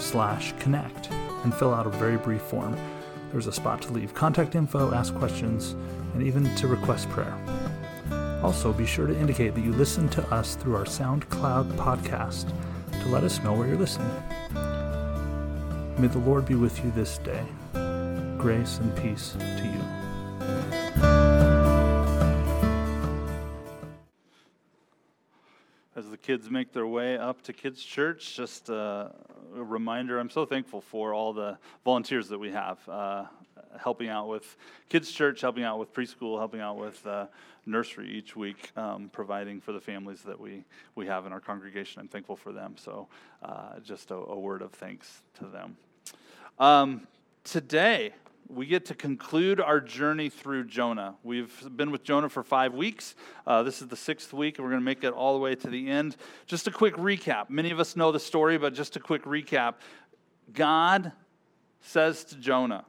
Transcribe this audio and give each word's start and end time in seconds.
slash 0.00 0.52
connect 0.58 1.10
and 1.44 1.54
fill 1.54 1.74
out 1.74 1.86
a 1.86 1.90
very 1.90 2.16
brief 2.16 2.42
form. 2.42 2.76
There's 3.32 3.46
a 3.46 3.52
spot 3.52 3.82
to 3.82 3.92
leave 3.92 4.14
contact 4.14 4.54
info, 4.54 4.94
ask 4.94 5.14
questions, 5.14 5.74
and 6.14 6.22
even 6.22 6.54
to 6.56 6.68
request 6.68 7.08
prayer. 7.10 7.36
Also, 8.42 8.72
be 8.72 8.86
sure 8.86 9.06
to 9.06 9.18
indicate 9.18 9.54
that 9.54 9.64
you 9.64 9.72
listen 9.72 10.08
to 10.10 10.22
us 10.34 10.54
through 10.54 10.76
our 10.76 10.84
SoundCloud 10.84 11.72
podcast 11.76 12.52
to 13.02 13.08
let 13.08 13.24
us 13.24 13.42
know 13.42 13.52
where 13.54 13.66
you're 13.66 13.76
listening. 13.78 14.10
May 15.98 16.08
the 16.08 16.18
Lord 16.18 16.46
be 16.46 16.54
with 16.54 16.84
you 16.84 16.90
this 16.90 17.18
day. 17.18 17.44
Grace 18.38 18.78
and 18.78 18.94
peace 18.96 19.32
to 19.38 19.64
you. 19.64 19.74
as 25.96 26.10
the 26.10 26.16
kids 26.16 26.50
make 26.50 26.72
their 26.72 26.86
way 26.86 27.16
up 27.16 27.40
to 27.42 27.52
kids 27.52 27.82
church 27.82 28.36
just 28.36 28.68
uh, 28.68 29.08
reminder 29.62 30.18
i'm 30.18 30.30
so 30.30 30.44
thankful 30.44 30.80
for 30.80 31.14
all 31.14 31.32
the 31.32 31.56
volunteers 31.84 32.28
that 32.28 32.38
we 32.38 32.50
have 32.50 32.78
uh, 32.88 33.24
helping 33.80 34.08
out 34.08 34.28
with 34.28 34.56
kids 34.88 35.10
church 35.10 35.40
helping 35.40 35.64
out 35.64 35.78
with 35.78 35.92
preschool 35.92 36.38
helping 36.38 36.60
out 36.60 36.76
with 36.76 37.06
uh, 37.06 37.26
nursery 37.66 38.10
each 38.10 38.36
week 38.36 38.70
um, 38.76 39.08
providing 39.12 39.60
for 39.60 39.72
the 39.72 39.80
families 39.80 40.22
that 40.22 40.38
we, 40.38 40.64
we 40.94 41.06
have 41.06 41.26
in 41.26 41.32
our 41.32 41.40
congregation. 41.40 42.00
I'm 42.00 42.08
thankful 42.08 42.36
for 42.36 42.52
them. 42.52 42.74
So 42.76 43.08
uh, 43.42 43.80
just 43.82 44.10
a, 44.10 44.14
a, 44.14 44.38
word 44.38 44.62
of 44.62 44.72
thanks 44.72 45.22
to 45.38 45.46
them. 45.46 45.76
Um, 46.58 47.06
today 47.42 48.12
we 48.48 48.66
get 48.66 48.86
to 48.86 48.94
conclude 48.94 49.60
our 49.60 49.80
journey 49.80 50.28
through 50.28 50.64
Jonah. 50.64 51.16
We've 51.22 51.52
been 51.76 51.90
with 51.90 52.04
Jonah 52.04 52.28
for 52.28 52.42
five 52.42 52.74
weeks. 52.74 53.14
Uh, 53.46 53.62
this 53.62 53.82
is 53.82 53.88
the 53.88 53.96
sixth 53.96 54.32
week, 54.32 54.58
and 54.58 54.64
we're 54.64 54.70
going 54.70 54.82
to 54.82 54.84
make 54.84 55.04
it 55.04 55.12
all 55.12 55.32
the 55.34 55.40
way 55.40 55.54
to 55.54 55.68
the 55.68 55.88
end. 55.88 56.16
Just 56.46 56.66
a 56.66 56.70
quick 56.70 56.94
recap. 56.96 57.50
Many 57.50 57.70
of 57.70 57.80
us 57.80 57.96
know 57.96 58.12
the 58.12 58.20
story, 58.20 58.58
but 58.58 58.74
just 58.74 58.96
a 58.96 59.00
quick 59.00 59.24
recap. 59.24 59.74
God 60.52 61.12
says 61.80 62.24
to 62.24 62.36
Jonah, 62.36 62.84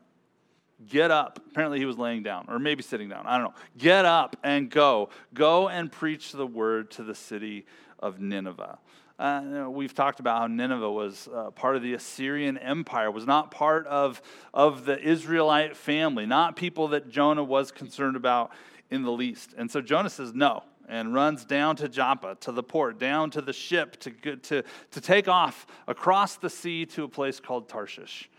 Get 0.89 1.09
up. 1.09 1.39
Apparently, 1.51 1.79
he 1.79 1.85
was 1.85 1.97
laying 1.97 2.21
down, 2.21 2.45
or 2.49 2.59
maybe 2.59 2.83
sitting 2.83 3.07
down. 3.07 3.25
I 3.25 3.37
don't 3.37 3.45
know. 3.45 3.53
Get 3.77 4.03
up 4.03 4.35
and 4.43 4.69
go. 4.69 5.09
Go 5.33 5.69
and 5.69 5.89
preach 5.89 6.33
the 6.33 6.45
word 6.45 6.91
to 6.91 7.03
the 7.03 7.15
city 7.15 7.65
of 7.99 8.19
Nineveh. 8.19 8.77
Uh, 9.17 9.67
we've 9.69 9.93
talked 9.93 10.19
about 10.19 10.41
how 10.41 10.47
Nineveh 10.47 10.91
was 10.91 11.29
uh, 11.33 11.49
part 11.51 11.77
of 11.77 11.81
the 11.81 11.93
Assyrian 11.93 12.57
Empire, 12.57 13.09
was 13.09 13.25
not 13.25 13.49
part 13.49 13.87
of, 13.87 14.21
of 14.53 14.83
the 14.83 14.99
Israelite 14.99 15.77
family, 15.77 16.25
not 16.25 16.57
people 16.57 16.89
that 16.89 17.09
Jonah 17.09 17.43
was 17.43 17.71
concerned 17.71 18.17
about 18.17 18.51
in 18.89 19.03
the 19.03 19.11
least. 19.11 19.53
And 19.57 19.71
so 19.71 19.81
Jonah 19.81 20.09
says 20.09 20.33
no 20.33 20.63
and 20.87 21.13
runs 21.13 21.45
down 21.45 21.77
to 21.77 21.87
Joppa, 21.87 22.35
to 22.41 22.51
the 22.51 22.61
port, 22.61 22.99
down 22.99 23.31
to 23.31 23.41
the 23.41 23.53
ship 23.53 23.97
to, 24.01 24.35
to, 24.35 24.63
to 24.91 25.01
take 25.01 25.29
off 25.29 25.65
across 25.87 26.35
the 26.35 26.49
sea 26.49 26.85
to 26.87 27.05
a 27.05 27.07
place 27.07 27.39
called 27.39 27.69
Tarshish. 27.69 28.29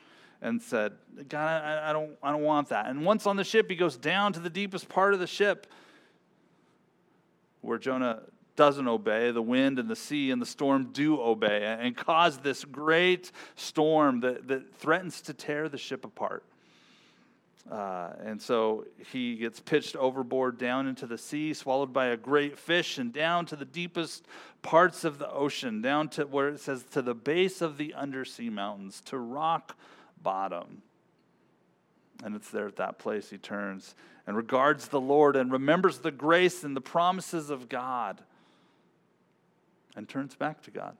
And 0.42 0.60
said, 0.60 0.92
God, 1.28 1.62
I, 1.62 1.90
I, 1.90 1.92
don't, 1.94 2.10
I 2.22 2.30
don't 2.30 2.42
want 2.42 2.68
that. 2.68 2.86
And 2.86 3.04
once 3.04 3.26
on 3.26 3.36
the 3.36 3.42
ship, 3.42 3.70
he 3.70 3.76
goes 3.76 3.96
down 3.96 4.34
to 4.34 4.40
the 4.40 4.50
deepest 4.50 4.88
part 4.90 5.14
of 5.14 5.20
the 5.20 5.26
ship 5.26 5.66
where 7.62 7.78
Jonah 7.78 8.20
doesn't 8.56 8.88
obey, 8.88 9.30
the 9.30 9.42
wind 9.42 9.78
and 9.78 9.88
the 9.88 9.96
sea 9.96 10.30
and 10.30 10.40
the 10.40 10.46
storm 10.46 10.90
do 10.92 11.20
obey 11.20 11.76
and 11.78 11.96
cause 11.96 12.38
this 12.38 12.64
great 12.64 13.30
storm 13.54 14.20
that, 14.20 14.48
that 14.48 14.74
threatens 14.74 15.20
to 15.22 15.34
tear 15.34 15.68
the 15.68 15.78
ship 15.78 16.04
apart. 16.04 16.42
Uh, 17.70 18.12
and 18.24 18.40
so 18.40 18.84
he 19.10 19.36
gets 19.36 19.58
pitched 19.58 19.96
overboard 19.96 20.56
down 20.56 20.86
into 20.86 21.06
the 21.06 21.18
sea, 21.18 21.52
swallowed 21.52 21.92
by 21.92 22.06
a 22.06 22.16
great 22.16 22.56
fish, 22.56 22.96
and 22.98 23.12
down 23.12 23.44
to 23.44 23.56
the 23.56 23.64
deepest 23.64 24.24
parts 24.62 25.04
of 25.04 25.18
the 25.18 25.30
ocean, 25.30 25.82
down 25.82 26.08
to 26.08 26.24
where 26.24 26.48
it 26.48 26.60
says 26.60 26.84
to 26.92 27.02
the 27.02 27.14
base 27.14 27.60
of 27.60 27.76
the 27.76 27.92
undersea 27.94 28.50
mountains, 28.50 29.00
to 29.06 29.18
rock 29.18 29.76
bottom. 30.22 30.82
And 32.22 32.36
it's 32.36 32.50
there 32.50 32.68
at 32.68 32.76
that 32.76 32.98
place 32.98 33.30
he 33.30 33.38
turns 33.38 33.96
and 34.26 34.36
regards 34.36 34.88
the 34.88 35.00
Lord 35.00 35.36
and 35.36 35.52
remembers 35.52 35.98
the 35.98 36.10
grace 36.10 36.64
and 36.64 36.76
the 36.76 36.80
promises 36.80 37.50
of 37.50 37.68
God 37.68 38.22
and 39.96 40.08
turns 40.08 40.36
back 40.36 40.62
to 40.62 40.70
God. 40.70 40.96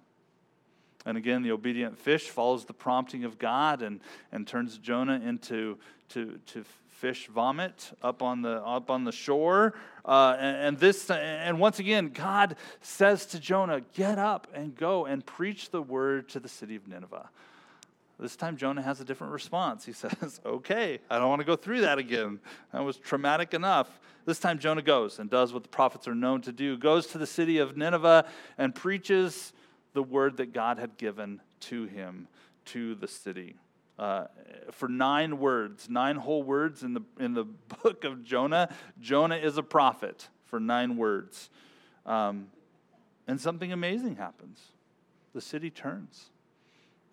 And 1.05 1.17
again, 1.17 1.43
the 1.43 1.53
obedient 1.53 1.97
fish 1.97 2.31
follows 2.31 2.65
the 2.65 2.73
prompting 2.73 3.25
of 3.25 3.39
God 3.39 3.81
and, 3.83 4.01
and 4.33 4.47
turns 4.47 4.79
Jonah 4.79 5.21
into 5.25 5.79
to, 6.11 6.39
to 6.47 6.65
fish 6.89 7.29
vomit 7.29 7.93
up 8.03 8.23
on 8.23 8.43
the, 8.43 8.63
up 8.65 8.91
on 8.91 9.05
the 9.05 9.13
shore. 9.13 9.75
Uh, 10.05 10.37
and, 10.39 10.57
and, 10.57 10.79
this, 10.79 11.11
and 11.11 11.61
once 11.61 11.79
again, 11.79 12.09
God 12.09 12.57
says 12.81 13.27
to 13.27 13.39
Jonah, 13.41 13.83
Get 13.95 14.19
up 14.19 14.49
and 14.55 14.75
go 14.75 15.05
and 15.05 15.25
preach 15.25 15.71
the 15.71 15.83
word 15.83 16.29
to 16.31 16.41
the 16.41 16.49
city 16.49 16.75
of 16.75 16.89
Nineveh. 16.89 17.29
This 18.19 18.35
time, 18.35 18.57
Jonah 18.57 18.81
has 18.81 19.01
a 19.01 19.05
different 19.05 19.33
response. 19.33 19.85
He 19.85 19.93
says, 19.93 20.41
Okay, 20.45 20.99
I 21.11 21.19
don't 21.19 21.29
want 21.29 21.41
to 21.41 21.47
go 21.47 21.57
through 21.57 21.83
that 21.83 21.99
again. 21.99 22.41
That 22.73 22.85
was 22.85 22.97
traumatic 22.97 23.55
enough. 23.55 24.01
This 24.27 24.41
time, 24.41 24.59
Jonah 24.59 24.83
goes 24.83 25.21
and 25.21 25.31
does 25.31 25.53
what 25.53 25.63
the 25.63 25.69
prophets 25.69 26.09
are 26.09 26.15
known 26.15 26.43
to 26.43 26.53
do 26.53 26.77
goes 26.77 27.07
to 27.09 27.19
the 27.19 27.29
city 27.29 27.59
of 27.59 27.77
Nineveh 27.77 28.27
and 28.59 28.75
preaches 28.75 29.53
the 29.93 30.03
word 30.03 30.37
that 30.39 30.53
God 30.53 30.79
had 30.79 30.99
given 30.99 31.41
to 31.61 31.85
him 31.85 32.27
to 32.67 32.97
the 32.97 33.07
city. 33.07 33.55
Uh, 33.97 34.25
for 34.73 34.89
nine 34.89 35.39
words, 35.39 35.89
nine 35.89 36.17
whole 36.17 36.43
words 36.43 36.83
in 36.83 36.93
the, 36.93 37.03
in 37.21 37.35
the 37.35 37.45
book 37.83 38.03
of 38.03 38.25
Jonah, 38.25 38.69
Jonah 39.01 39.37
is 39.37 39.59
a 39.59 39.63
prophet 39.63 40.29
for 40.45 40.59
nine 40.59 40.97
words. 40.97 41.49
Um, 42.05 42.49
and 43.29 43.41
something 43.41 43.73
amazing 43.73 44.17
happens. 44.17 44.73
The 45.35 45.41
city 45.41 45.71
turns 45.71 46.31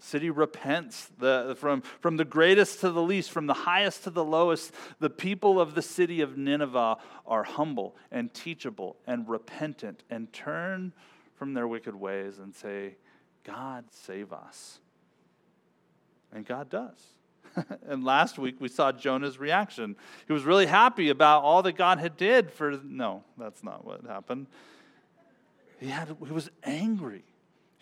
city 0.03 0.29
repents 0.29 1.09
the, 1.17 1.55
from, 1.57 1.81
from 2.01 2.17
the 2.17 2.25
greatest 2.25 2.81
to 2.81 2.91
the 2.91 3.01
least, 3.01 3.31
from 3.31 3.47
the 3.47 3.53
highest 3.53 4.03
to 4.03 4.09
the 4.09 4.23
lowest. 4.23 4.73
The 4.99 5.09
people 5.09 5.59
of 5.59 5.75
the 5.75 5.81
city 5.81 6.21
of 6.21 6.37
Nineveh 6.37 6.97
are 7.25 7.43
humble 7.43 7.95
and 8.11 8.33
teachable 8.33 8.97
and 9.07 9.27
repentant 9.27 10.03
and 10.09 10.31
turn 10.33 10.93
from 11.35 11.53
their 11.53 11.67
wicked 11.67 11.95
ways 11.95 12.39
and 12.39 12.53
say, 12.53 12.95
God, 13.43 13.85
save 13.91 14.33
us. 14.33 14.79
And 16.31 16.45
God 16.45 16.69
does. 16.69 16.97
and 17.87 18.03
last 18.03 18.37
week 18.37 18.55
we 18.59 18.67
saw 18.67 18.91
Jonah's 18.91 19.39
reaction. 19.39 19.95
He 20.27 20.33
was 20.33 20.43
really 20.43 20.65
happy 20.65 21.09
about 21.09 21.43
all 21.43 21.61
that 21.63 21.73
God 21.73 21.99
had 21.99 22.17
did 22.17 22.51
for 22.51 22.79
no, 22.83 23.23
that's 23.37 23.63
not 23.63 23.85
what 23.85 24.05
happened. 24.05 24.47
He 25.79 25.87
had 25.87 26.15
he 26.25 26.31
was 26.31 26.49
angry. 26.63 27.23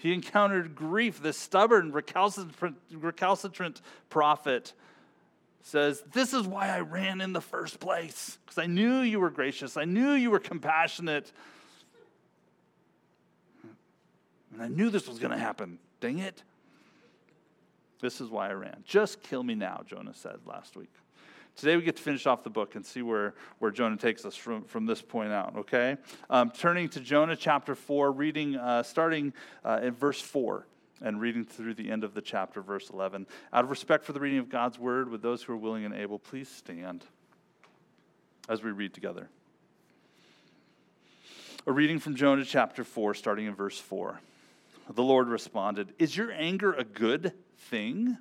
He 0.01 0.13
encountered 0.13 0.73
grief. 0.73 1.21
This 1.21 1.37
stubborn, 1.37 1.91
recalcitrant, 1.91 2.75
recalcitrant 2.91 3.81
prophet 4.09 4.73
says, 5.61 6.01
This 6.11 6.33
is 6.33 6.47
why 6.47 6.69
I 6.69 6.79
ran 6.79 7.21
in 7.21 7.33
the 7.33 7.41
first 7.41 7.79
place, 7.79 8.39
because 8.43 8.57
I 8.57 8.65
knew 8.65 9.01
you 9.01 9.19
were 9.19 9.29
gracious, 9.29 9.77
I 9.77 9.85
knew 9.85 10.13
you 10.13 10.31
were 10.31 10.39
compassionate. 10.39 11.31
And 14.53 14.61
I 14.61 14.67
knew 14.67 14.89
this 14.89 15.07
was 15.07 15.19
going 15.19 15.31
to 15.31 15.37
happen. 15.37 15.77
Dang 15.99 16.17
it. 16.17 16.41
This 18.01 18.19
is 18.19 18.29
why 18.29 18.49
I 18.49 18.53
ran. 18.53 18.83
Just 18.83 19.21
kill 19.21 19.43
me 19.43 19.53
now, 19.53 19.83
Jonah 19.85 20.15
said 20.15 20.39
last 20.47 20.75
week. 20.75 20.91
Today 21.55 21.75
we 21.75 21.83
get 21.83 21.97
to 21.97 22.01
finish 22.01 22.25
off 22.25 22.43
the 22.43 22.49
book 22.49 22.75
and 22.75 22.85
see 22.85 23.01
where, 23.01 23.33
where 23.59 23.71
Jonah 23.71 23.97
takes 23.97 24.25
us 24.25 24.35
from, 24.35 24.63
from 24.63 24.85
this 24.85 25.01
point 25.01 25.31
out, 25.31 25.55
okay? 25.57 25.97
Um, 26.29 26.51
turning 26.51 26.89
to 26.89 26.99
Jonah 26.99 27.35
chapter 27.35 27.75
4, 27.75 28.11
reading, 28.11 28.55
uh, 28.55 28.83
starting 28.83 29.33
uh, 29.63 29.79
in 29.83 29.93
verse 29.93 30.21
4 30.21 30.65
and 31.01 31.19
reading 31.19 31.43
through 31.43 31.73
the 31.73 31.89
end 31.89 32.03
of 32.03 32.13
the 32.13 32.21
chapter, 32.21 32.61
verse 32.61 32.89
11. 32.89 33.27
Out 33.51 33.63
of 33.63 33.69
respect 33.69 34.05
for 34.05 34.13
the 34.13 34.19
reading 34.19 34.39
of 34.39 34.49
God's 34.49 34.79
word, 34.79 35.09
with 35.09 35.21
those 35.21 35.43
who 35.43 35.53
are 35.53 35.57
willing 35.57 35.83
and 35.83 35.93
able, 35.93 36.19
please 36.19 36.47
stand 36.49 37.03
as 38.47 38.63
we 38.63 38.71
read 38.71 38.93
together. 38.93 39.29
A 41.67 41.71
reading 41.71 41.99
from 41.99 42.15
Jonah 42.15 42.45
chapter 42.45 42.83
4, 42.83 43.13
starting 43.13 43.45
in 43.45 43.55
verse 43.55 43.77
4. 43.77 44.19
The 44.93 45.03
Lord 45.03 45.27
responded, 45.27 45.93
Is 45.99 46.15
your 46.15 46.31
anger 46.31 46.73
a 46.73 46.83
good 46.83 47.33
thing? 47.57 48.17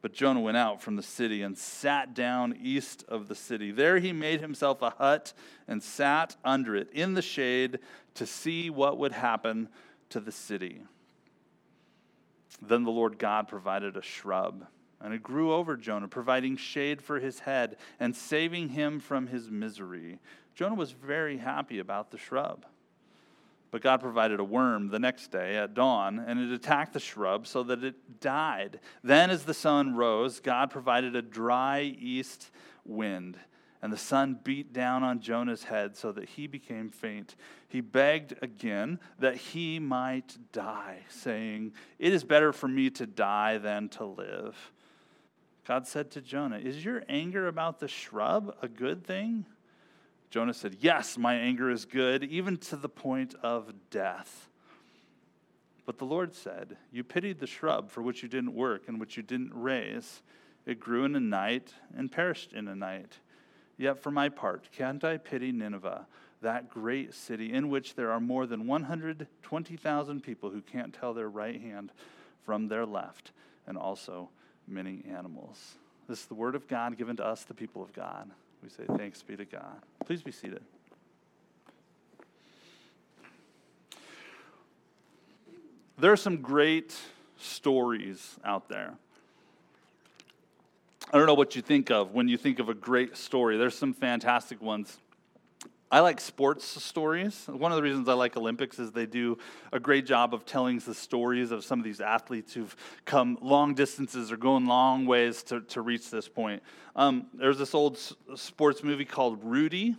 But 0.00 0.12
Jonah 0.12 0.40
went 0.40 0.56
out 0.56 0.80
from 0.80 0.96
the 0.96 1.02
city 1.02 1.42
and 1.42 1.58
sat 1.58 2.14
down 2.14 2.56
east 2.60 3.04
of 3.08 3.26
the 3.26 3.34
city. 3.34 3.72
There 3.72 3.98
he 3.98 4.12
made 4.12 4.40
himself 4.40 4.80
a 4.80 4.90
hut 4.90 5.32
and 5.66 5.82
sat 5.82 6.36
under 6.44 6.76
it 6.76 6.88
in 6.92 7.14
the 7.14 7.22
shade 7.22 7.80
to 8.14 8.26
see 8.26 8.70
what 8.70 8.98
would 8.98 9.12
happen 9.12 9.68
to 10.10 10.20
the 10.20 10.32
city. 10.32 10.82
Then 12.62 12.84
the 12.84 12.90
Lord 12.90 13.18
God 13.18 13.48
provided 13.48 13.96
a 13.96 14.02
shrub, 14.02 14.66
and 15.00 15.12
it 15.12 15.22
grew 15.22 15.52
over 15.52 15.76
Jonah, 15.76 16.08
providing 16.08 16.56
shade 16.56 17.02
for 17.02 17.20
his 17.20 17.40
head 17.40 17.76
and 17.98 18.14
saving 18.14 18.70
him 18.70 19.00
from 19.00 19.26
his 19.26 19.50
misery. 19.50 20.18
Jonah 20.54 20.74
was 20.74 20.92
very 20.92 21.38
happy 21.38 21.78
about 21.78 22.10
the 22.10 22.18
shrub. 22.18 22.66
But 23.70 23.82
God 23.82 24.00
provided 24.00 24.40
a 24.40 24.44
worm 24.44 24.88
the 24.88 24.98
next 24.98 25.30
day 25.30 25.56
at 25.56 25.74
dawn, 25.74 26.18
and 26.18 26.40
it 26.40 26.52
attacked 26.52 26.94
the 26.94 27.00
shrub 27.00 27.46
so 27.46 27.62
that 27.64 27.84
it 27.84 28.20
died. 28.20 28.80
Then, 29.04 29.30
as 29.30 29.44
the 29.44 29.54
sun 29.54 29.94
rose, 29.94 30.40
God 30.40 30.70
provided 30.70 31.14
a 31.14 31.22
dry 31.22 31.82
east 31.82 32.50
wind, 32.84 33.38
and 33.82 33.92
the 33.92 33.98
sun 33.98 34.40
beat 34.42 34.72
down 34.72 35.02
on 35.02 35.20
Jonah's 35.20 35.64
head 35.64 35.96
so 35.96 36.12
that 36.12 36.30
he 36.30 36.46
became 36.46 36.88
faint. 36.88 37.36
He 37.68 37.82
begged 37.82 38.34
again 38.40 39.00
that 39.18 39.36
he 39.36 39.78
might 39.78 40.38
die, 40.52 41.00
saying, 41.10 41.74
It 41.98 42.14
is 42.14 42.24
better 42.24 42.54
for 42.54 42.68
me 42.68 42.88
to 42.90 43.06
die 43.06 43.58
than 43.58 43.90
to 43.90 44.04
live. 44.06 44.72
God 45.66 45.86
said 45.86 46.10
to 46.12 46.22
Jonah, 46.22 46.58
Is 46.58 46.82
your 46.82 47.04
anger 47.06 47.46
about 47.46 47.80
the 47.80 47.88
shrub 47.88 48.56
a 48.62 48.68
good 48.68 49.04
thing? 49.04 49.44
Jonah 50.30 50.54
said, 50.54 50.76
Yes, 50.80 51.16
my 51.16 51.34
anger 51.34 51.70
is 51.70 51.84
good, 51.84 52.24
even 52.24 52.56
to 52.56 52.76
the 52.76 52.88
point 52.88 53.34
of 53.42 53.72
death. 53.90 54.48
But 55.86 55.98
the 55.98 56.04
Lord 56.04 56.34
said, 56.34 56.76
You 56.92 57.02
pitied 57.02 57.38
the 57.38 57.46
shrub 57.46 57.90
for 57.90 58.02
which 58.02 58.22
you 58.22 58.28
didn't 58.28 58.54
work 58.54 58.88
and 58.88 59.00
which 59.00 59.16
you 59.16 59.22
didn't 59.22 59.52
raise. 59.54 60.22
It 60.66 60.80
grew 60.80 61.04
in 61.06 61.16
a 61.16 61.20
night 61.20 61.72
and 61.96 62.12
perished 62.12 62.52
in 62.52 62.68
a 62.68 62.76
night. 62.76 63.20
Yet 63.78 64.02
for 64.02 64.10
my 64.10 64.28
part, 64.28 64.68
can't 64.70 65.02
I 65.02 65.16
pity 65.16 65.50
Nineveh, 65.50 66.06
that 66.42 66.68
great 66.68 67.14
city 67.14 67.52
in 67.52 67.70
which 67.70 67.94
there 67.94 68.10
are 68.10 68.20
more 68.20 68.46
than 68.46 68.66
120,000 68.66 70.22
people 70.22 70.50
who 70.50 70.60
can't 70.60 70.92
tell 70.92 71.14
their 71.14 71.30
right 71.30 71.60
hand 71.60 71.92
from 72.44 72.68
their 72.68 72.84
left, 72.84 73.32
and 73.66 73.78
also 73.78 74.28
many 74.66 75.04
animals? 75.10 75.76
This 76.06 76.20
is 76.20 76.26
the 76.26 76.34
word 76.34 76.54
of 76.54 76.68
God 76.68 76.98
given 76.98 77.16
to 77.16 77.24
us, 77.24 77.44
the 77.44 77.54
people 77.54 77.82
of 77.82 77.92
God. 77.92 78.30
We 78.62 78.68
say, 78.68 78.84
Thanks 78.96 79.22
be 79.22 79.36
to 79.36 79.44
God. 79.44 79.82
Please 80.04 80.22
be 80.22 80.32
seated. 80.32 80.62
There 85.98 86.12
are 86.12 86.16
some 86.16 86.38
great 86.38 86.96
stories 87.38 88.36
out 88.44 88.68
there. 88.68 88.94
I 91.12 91.18
don't 91.18 91.26
know 91.26 91.34
what 91.34 91.56
you 91.56 91.62
think 91.62 91.90
of 91.90 92.12
when 92.12 92.28
you 92.28 92.36
think 92.36 92.58
of 92.58 92.68
a 92.68 92.74
great 92.74 93.16
story. 93.16 93.56
There's 93.56 93.76
some 93.76 93.94
fantastic 93.94 94.60
ones. 94.60 94.98
I 95.90 96.00
like 96.00 96.20
sports 96.20 96.66
stories. 96.82 97.44
One 97.46 97.72
of 97.72 97.76
the 97.76 97.82
reasons 97.82 98.10
I 98.10 98.12
like 98.12 98.36
Olympics 98.36 98.78
is 98.78 98.92
they 98.92 99.06
do 99.06 99.38
a 99.72 99.80
great 99.80 100.04
job 100.04 100.34
of 100.34 100.44
telling 100.44 100.78
the 100.80 100.94
stories 100.94 101.50
of 101.50 101.64
some 101.64 101.78
of 101.78 101.84
these 101.84 102.02
athletes 102.02 102.52
who've 102.52 102.76
come 103.06 103.38
long 103.40 103.72
distances 103.72 104.30
or 104.30 104.36
going 104.36 104.66
long 104.66 105.06
ways 105.06 105.42
to, 105.44 105.62
to 105.62 105.80
reach 105.80 106.10
this 106.10 106.28
point. 106.28 106.62
Um, 106.94 107.28
there's 107.32 107.56
this 107.56 107.74
old 107.74 107.96
s- 107.96 108.12
sports 108.34 108.84
movie 108.84 109.06
called 109.06 109.42
Rudy. 109.42 109.96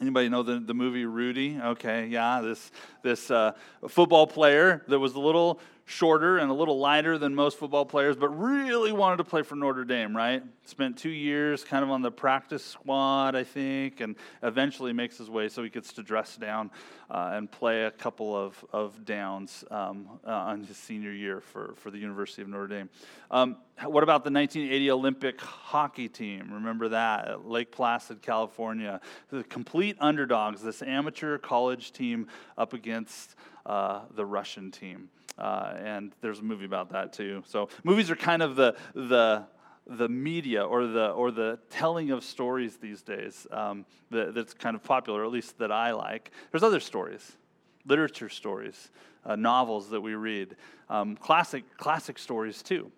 Anybody 0.00 0.28
know 0.28 0.44
the, 0.44 0.60
the 0.60 0.74
movie 0.74 1.06
Rudy? 1.06 1.58
Okay, 1.60 2.06
yeah, 2.06 2.40
this 2.40 2.70
this 3.02 3.28
uh, 3.30 3.52
football 3.88 4.28
player 4.28 4.84
that 4.86 4.98
was 4.98 5.14
a 5.14 5.20
little 5.20 5.58
shorter 5.88 6.38
and 6.38 6.50
a 6.50 6.54
little 6.54 6.80
lighter 6.80 7.16
than 7.16 7.32
most 7.32 7.58
football 7.58 7.86
players, 7.86 8.16
but 8.16 8.28
really 8.28 8.90
wanted 8.90 9.18
to 9.18 9.24
play 9.24 9.42
for 9.42 9.54
Notre 9.54 9.84
Dame, 9.84 10.14
right? 10.16 10.42
Spent 10.64 10.98
two 10.98 11.10
years 11.10 11.62
kind 11.62 11.84
of 11.84 11.90
on 11.90 12.02
the 12.02 12.10
practice 12.10 12.64
squad, 12.64 13.36
I 13.36 13.44
think, 13.44 14.00
and 14.00 14.16
eventually 14.42 14.92
makes 14.92 15.16
his 15.16 15.30
way 15.30 15.48
so 15.48 15.62
he 15.62 15.70
gets 15.70 15.92
to 15.92 16.02
dress 16.02 16.36
down 16.36 16.72
uh, 17.08 17.30
and 17.34 17.48
play 17.48 17.84
a 17.84 17.92
couple 17.92 18.36
of, 18.36 18.64
of 18.72 19.04
downs 19.04 19.64
um, 19.70 20.08
uh, 20.26 20.32
on 20.32 20.64
his 20.64 20.76
senior 20.76 21.12
year 21.12 21.40
for, 21.40 21.74
for 21.76 21.92
the 21.92 21.98
University 21.98 22.42
of 22.42 22.48
Notre 22.48 22.66
Dame. 22.66 22.90
Um, 23.30 23.56
what 23.84 24.02
about 24.02 24.24
the 24.24 24.30
1980 24.32 24.90
Olympic 24.90 25.40
hockey 25.40 26.08
team? 26.08 26.52
Remember 26.52 26.88
that 26.88 27.28
at 27.28 27.46
Lake 27.46 27.70
Placid, 27.70 28.22
California? 28.22 29.00
The 29.30 29.44
complete 29.44 29.96
underdogs, 30.00 30.62
this 30.62 30.82
amateur 30.82 31.38
college 31.38 31.92
team 31.92 32.26
up 32.58 32.72
against 32.72 33.36
uh, 33.66 34.02
the 34.14 34.24
Russian 34.24 34.70
team. 34.70 35.10
Uh, 35.38 35.74
and 35.76 36.12
there's 36.22 36.38
a 36.38 36.42
movie 36.42 36.64
about 36.64 36.90
that 36.90 37.12
too. 37.12 37.42
So 37.46 37.68
movies 37.84 38.10
are 38.10 38.16
kind 38.16 38.42
of 38.42 38.56
the 38.56 38.74
the 38.94 39.44
the 39.86 40.08
media 40.08 40.64
or 40.64 40.86
the 40.86 41.10
or 41.10 41.30
the 41.30 41.58
telling 41.70 42.10
of 42.10 42.24
stories 42.24 42.76
these 42.78 43.02
days 43.02 43.46
um, 43.50 43.84
that, 44.10 44.34
that's 44.34 44.54
kind 44.54 44.74
of 44.74 44.82
popular, 44.82 45.24
at 45.24 45.30
least 45.30 45.58
that 45.58 45.70
I 45.70 45.92
like. 45.92 46.30
There's 46.50 46.62
other 46.62 46.80
stories, 46.80 47.36
literature 47.84 48.28
stories, 48.28 48.90
uh, 49.24 49.36
novels 49.36 49.90
that 49.90 50.00
we 50.00 50.14
read, 50.14 50.56
um, 50.88 51.16
classic 51.16 51.64
classic 51.76 52.18
stories 52.18 52.62
too. 52.62 52.90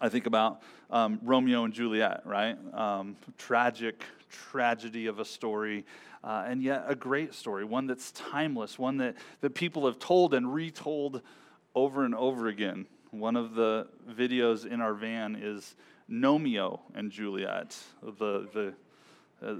I 0.00 0.08
think 0.08 0.26
about 0.26 0.62
um, 0.90 1.20
Romeo 1.22 1.64
and 1.64 1.72
Juliet, 1.72 2.22
right? 2.24 2.56
Um, 2.74 3.16
tragic 3.38 4.04
tragedy 4.30 5.06
of 5.06 5.18
a 5.18 5.24
story, 5.24 5.84
uh, 6.24 6.44
and 6.46 6.62
yet 6.62 6.84
a 6.86 6.94
great 6.94 7.34
story, 7.34 7.64
one 7.64 7.86
that's 7.86 8.10
timeless, 8.12 8.78
one 8.78 8.96
that, 8.98 9.16
that 9.40 9.54
people 9.54 9.86
have 9.86 9.98
told 9.98 10.34
and 10.34 10.52
retold 10.52 11.22
over 11.74 12.04
and 12.04 12.14
over 12.14 12.48
again. 12.48 12.86
One 13.10 13.36
of 13.36 13.54
the 13.54 13.88
videos 14.10 14.66
in 14.66 14.80
our 14.80 14.94
van 14.94 15.36
is 15.36 15.74
Gnomeo 16.10 16.80
and 16.94 17.10
Juliet, 17.10 17.76
the, 18.02 18.48
the, 18.52 18.74
uh, 19.46 19.54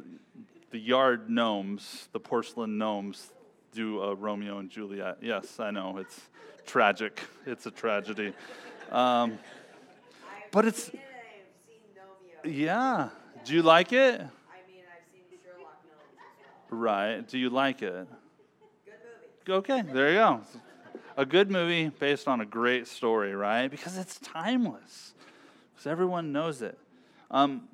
the 0.70 0.78
yard 0.78 1.28
gnomes, 1.28 2.08
the 2.12 2.20
porcelain 2.20 2.78
gnomes, 2.78 3.30
do 3.72 4.02
a 4.02 4.14
Romeo 4.14 4.58
and 4.58 4.70
Juliet. 4.70 5.18
Yes, 5.22 5.58
I 5.60 5.70
know, 5.70 5.98
it's 5.98 6.20
tragic. 6.66 7.20
It's 7.46 7.66
a 7.66 7.70
tragedy. 7.70 8.32
Um, 8.90 9.38
but 10.52 10.66
it's. 10.66 10.90
Yeah. 12.44 13.08
Do 13.44 13.54
you 13.54 13.62
like 13.62 13.92
it? 13.92 14.20
I 14.20 14.20
mean, 14.68 14.82
I've 14.86 15.04
seen 15.12 15.22
Sherlock 15.44 15.82
Gnomes. 15.84 16.70
Right. 16.70 17.26
Do 17.26 17.38
you 17.38 17.50
like 17.50 17.82
it? 17.82 18.06
Good 18.84 18.94
movie. 19.46 19.58
Okay, 19.58 19.82
there 19.92 20.10
you 20.10 20.18
go. 20.18 20.40
A 21.16 21.26
good 21.26 21.50
movie 21.50 21.88
based 21.88 22.28
on 22.28 22.40
a 22.40 22.46
great 22.46 22.86
story, 22.86 23.34
right? 23.34 23.68
Because 23.68 23.96
it's 23.98 24.18
timeless. 24.20 25.14
Because 25.72 25.86
everyone 25.86 26.32
knows 26.32 26.62
it. 26.62 26.78
Um, 27.30 27.68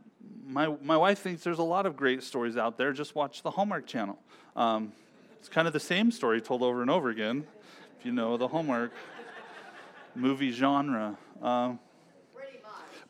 my, 0.47 0.75
my 0.83 0.97
wife 0.97 1.19
thinks 1.19 1.45
there's 1.45 1.59
a 1.59 1.63
lot 1.63 1.87
of 1.87 1.97
great 1.97 2.23
stories 2.23 2.57
out 2.57 2.79
there. 2.79 2.93
Just 2.93 3.15
watch 3.15 3.43
the 3.43 3.51
Hallmark 3.51 3.87
Channel. 3.87 4.19
Um, 4.57 4.93
it's 5.39 5.49
kind 5.49 5.67
of 5.67 5.73
the 5.73 5.81
same 5.81 6.11
story 6.11 6.41
told 6.41 6.63
over 6.63 6.83
and 6.83 6.91
over 6.91 7.11
again, 7.11 7.47
if 7.99 8.07
you 8.07 8.13
know 8.13 8.37
the 8.37 8.49
Hallmark 8.49 8.93
movie 10.15 10.53
genre. 10.53 11.17
Um. 11.43 11.79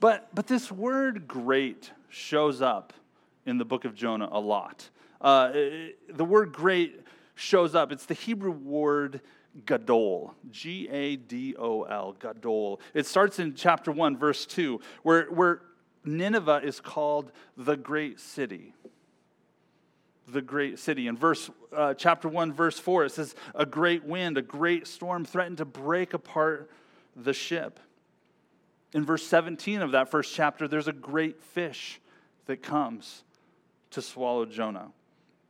But, 0.00 0.28
but 0.35 0.47
this 0.47 0.71
word 0.71 1.26
great 1.26 1.90
shows 2.09 2.62
up 2.62 2.93
in 3.47 3.59
the 3.59 3.64
book 3.64 3.85
of 3.85 3.95
Jonah 3.95 4.28
a 4.31 4.40
lot. 4.40 4.88
Uh, 5.21 5.50
it- 5.55 6.17
the 6.17 6.25
word 6.25 6.52
great 6.52 7.00
shows 7.35 7.75
up. 7.75 7.93
It's 7.93 8.07
the 8.07 8.14
Hebrew 8.14 8.50
word 8.50 9.21
gadol, 9.67 10.35
G 10.50 10.88
A 10.88 11.17
D 11.17 11.55
O 11.59 11.83
L, 11.83 12.17
gadol. 12.19 12.81
It 12.95 13.07
starts 13.07 13.38
in 13.38 13.55
chapter 13.55 13.90
1, 13.90 14.17
verse 14.17 14.47
2, 14.47 14.81
where, 15.02 15.25
where 15.26 15.62
Nineveh 16.05 16.61
is 16.62 16.81
called 16.81 17.33
the 17.57 17.76
great 17.76 18.21
city. 18.21 18.75
The 20.28 20.43
great 20.43 20.78
city. 20.78 21.07
In 21.07 21.17
verse, 21.17 21.50
uh, 21.75 21.95
chapter 21.95 22.28
1, 22.28 22.52
verse 22.52 22.78
4, 22.78 23.07
it 23.07 23.12
says, 23.12 23.35
A 23.55 23.64
great 23.64 24.05
wind, 24.05 24.37
a 24.37 24.43
great 24.43 24.87
storm 24.87 25.25
threatened 25.25 25.59
to 25.59 25.64
break 25.64 26.12
apart 26.14 26.71
the 27.17 27.33
ship. 27.33 27.81
In 28.95 29.04
verse 29.04 29.26
17 29.26 29.83
of 29.83 29.92
that 29.92 30.11
first 30.11 30.35
chapter, 30.35 30.66
there's 30.66 30.88
a 30.88 30.92
great 30.92 31.42
fish 31.42 32.00
that 32.47 32.62
comes 32.62 33.23
to 33.90 34.00
swallow 34.02 34.47
Jonah. 34.47 34.92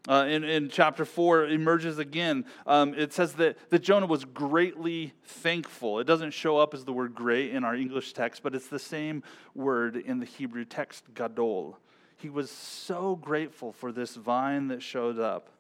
Uh, 0.09 0.25
in, 0.29 0.43
in 0.43 0.69
chapter 0.71 1.05
4, 1.05 1.45
it 1.45 1.53
emerges 1.53 1.99
again. 1.99 2.45
Um, 2.67 2.95
it 2.95 3.13
says 3.13 3.35
that, 3.35 3.59
that 3.71 3.81
Jonah 3.81 4.07
was 4.07 4.25
greatly 4.25 5.13
thankful. 5.25 5.99
It 5.99 6.05
doesn't 6.05 6.31
show 6.31 6.57
up 6.57 6.73
as 6.73 6.85
the 6.85 6.93
word 6.93 7.15
great 7.15 7.53
in 7.53 7.63
our 7.63 7.75
English 7.75 8.15
text, 8.15 8.43
but 8.43 8.55
it's 8.55 8.69
the 8.69 8.79
same 8.79 9.23
word 9.55 9.97
in 9.97 10.19
the 10.19 10.25
Hebrew 10.25 10.65
text, 10.65 11.05
gadol. 11.15 11.79
He 12.17 12.31
was 12.31 12.51
so 12.51 13.17
grateful 13.17 13.71
for 13.73 13.93
this 13.93 14.17
vine 14.17 14.69
that 14.69 14.83
showed 14.83 15.19
up. 15.19 15.51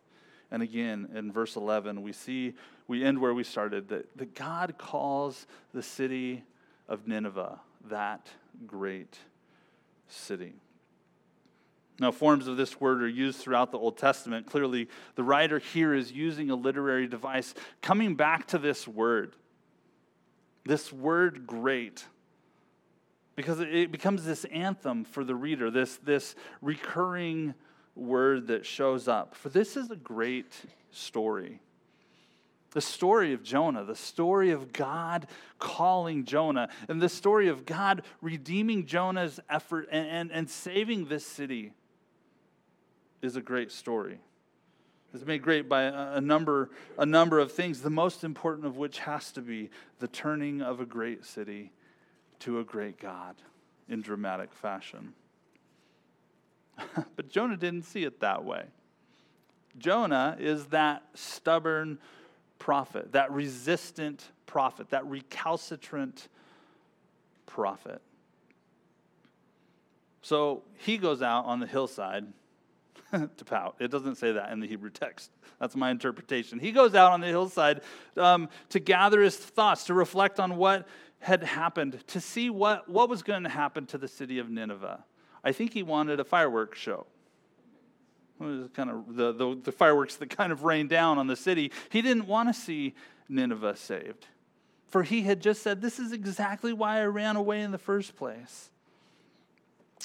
And 0.51 0.63
again, 0.63 1.09
in 1.15 1.31
verse 1.31 1.55
11, 1.55 2.01
we 2.01 2.13
see, 2.13 2.55
we 2.89 3.05
end 3.05 3.21
where 3.21 3.35
we 3.35 3.45
started, 3.45 3.89
that, 3.89 4.17
that 4.17 4.35
God 4.35 4.77
calls 4.79 5.47
the 5.75 5.83
city 5.83 6.43
of 6.89 7.07
Nineveh 7.07 7.61
that 7.87 8.29
great 8.67 9.19
city. 10.09 10.55
Now, 12.01 12.13
forms 12.13 12.47
of 12.47 12.57
this 12.57 12.81
word 12.81 13.03
are 13.03 13.09
used 13.09 13.41
throughout 13.41 13.73
the 13.73 13.79
Old 13.79 13.99
Testament. 13.99 14.47
Clearly, 14.47 14.89
the 15.17 15.25
writer 15.25 15.59
here 15.59 15.95
is 15.95 16.13
using 16.13 16.51
a 16.51 16.55
literary 16.55 17.09
device, 17.09 17.55
coming 17.83 18.15
back 18.15 18.47
to 18.49 18.59
this 18.59 18.87
word, 18.87 19.35
this 20.65 20.93
word 20.93 21.47
great, 21.47 22.05
because 23.35 23.59
it 23.61 23.91
becomes 23.91 24.25
this 24.25 24.45
anthem 24.47 25.05
for 25.05 25.25
the 25.25 25.35
reader, 25.35 25.71
this, 25.71 25.97
this 25.97 26.37
recurring 26.61 27.55
word 27.97 28.47
that 28.47 28.65
shows 28.65 29.09
up. 29.09 29.35
For 29.35 29.49
this 29.49 29.77
is 29.77 29.91
a 29.91 29.97
great 29.97 30.55
story. 30.91 31.61
The 32.73 32.81
story 32.81 33.33
of 33.33 33.43
Jonah, 33.43 33.85
the 33.85 33.97
story 33.97 34.51
of 34.51 34.73
God 34.73 35.27
calling 35.59 36.25
Jonah, 36.25 36.69
and 36.89 37.01
the 37.01 37.09
story 37.09 37.49
of 37.49 37.65
God 37.65 38.03
redeeming 38.21 38.85
Jonah's 38.85 39.41
effort 39.49 39.89
and, 39.91 40.07
and, 40.07 40.33
and 40.33 40.51
saving 40.51 41.07
this 41.07 41.27
city 41.27 41.73
is 43.23 43.37
a 43.37 43.41
great 43.41 43.73
story. 43.73 44.21
It's 45.15 45.25
made 45.25 45.43
great 45.43 45.69
by 45.69 45.85
a, 45.85 46.17
a, 46.17 46.21
number, 46.21 46.71
a 46.99 47.07
number 47.07 47.39
of 47.39 47.53
things, 47.53 47.81
the 47.81 47.91
most 47.91 48.25
important 48.25 48.67
of 48.67 48.77
which 48.77 48.99
has 49.01 49.33
to 49.33 49.41
be 49.41 49.71
the 49.99 50.09
turning 50.09 50.61
of 50.61 50.81
a 50.81 50.85
great 50.85 51.25
city 51.25 51.73
to 52.41 52.61
a 52.61 52.65
great 52.65 53.01
God 53.01 53.37
in 53.89 54.03
dramatic 54.03 54.53
fashion. 54.53 55.15
but 57.17 57.31
Jonah 57.31 57.57
didn't 57.57 57.85
see 57.85 58.05
it 58.05 58.21
that 58.21 58.45
way. 58.45 58.65
Jonah 59.79 60.37
is 60.39 60.67
that 60.67 61.03
stubborn 61.15 61.99
prophet, 62.59 63.13
that 63.13 63.31
resistant 63.33 64.31
prophet, 64.47 64.91
that 64.91 65.07
recalcitrant 65.07 66.29
prophet. 67.47 68.01
So 70.23 70.63
he 70.79 70.99
goes 70.99 71.23
out 71.23 71.47
on 71.47 71.61
the 71.61 71.67
hillside 71.67 72.27
to 73.13 73.45
pout. 73.45 73.77
It 73.79 73.91
doesn't 73.91 74.17
say 74.17 74.33
that 74.33 74.53
in 74.53 74.61
the 74.61 74.67
Hebrew 74.67 74.91
text. 74.91 75.31
That's 75.61 75.75
my 75.75 75.91
interpretation. 75.91 76.59
He 76.59 76.73
goes 76.73 76.95
out 76.95 77.13
on 77.13 77.21
the 77.21 77.29
hillside 77.29 77.81
um, 78.17 78.49
to 78.71 78.79
gather 78.79 79.23
his 79.23 79.37
thoughts, 79.37 79.85
to 79.85 79.95
reflect 79.95 80.39
on 80.39 80.57
what 80.57 80.87
had 81.21 81.43
happened, 81.43 82.07
to 82.09 82.21
see 82.21 82.51
what, 82.51 82.89
what 82.89 83.09
was 83.09 83.23
going 83.23 83.43
to 83.43 83.49
happen 83.49 83.87
to 83.87 83.99
the 83.99 84.07
city 84.07 84.39
of 84.39 84.49
Nineveh. 84.49 85.05
I 85.43 85.53
think 85.53 85.73
he 85.73 85.83
wanted 85.83 86.21
a 86.21 86.25
fireworks 86.25 86.79
show. 86.79 87.07
Kind 88.39 88.91
of 88.91 89.17
the, 89.17 89.33
the, 89.33 89.61
the 89.65 89.73
fireworks 89.73 90.17
that 90.17 90.31
kind 90.31 90.53
of 90.53 90.63
rained 90.63 90.91
down 90.91 91.19
on 91.19 91.27
the 91.27 91.37
city. 91.37 91.73
He 91.91 92.03
didn't 92.03 92.27
want 92.27 92.49
to 92.49 92.55
see 92.55 92.95
Nineveh 93.29 93.77
saved. 93.77 94.27
For 94.87 95.03
he 95.03 95.23
had 95.23 95.41
just 95.41 95.63
said, 95.63 95.83
This 95.83 95.99
is 95.99 96.13
exactly 96.13 96.73
why 96.73 97.01
I 97.01 97.05
ran 97.05 97.37
away 97.37 97.61
in 97.61 97.73
the 97.73 97.79
first 97.79 98.17
place. 98.17 98.71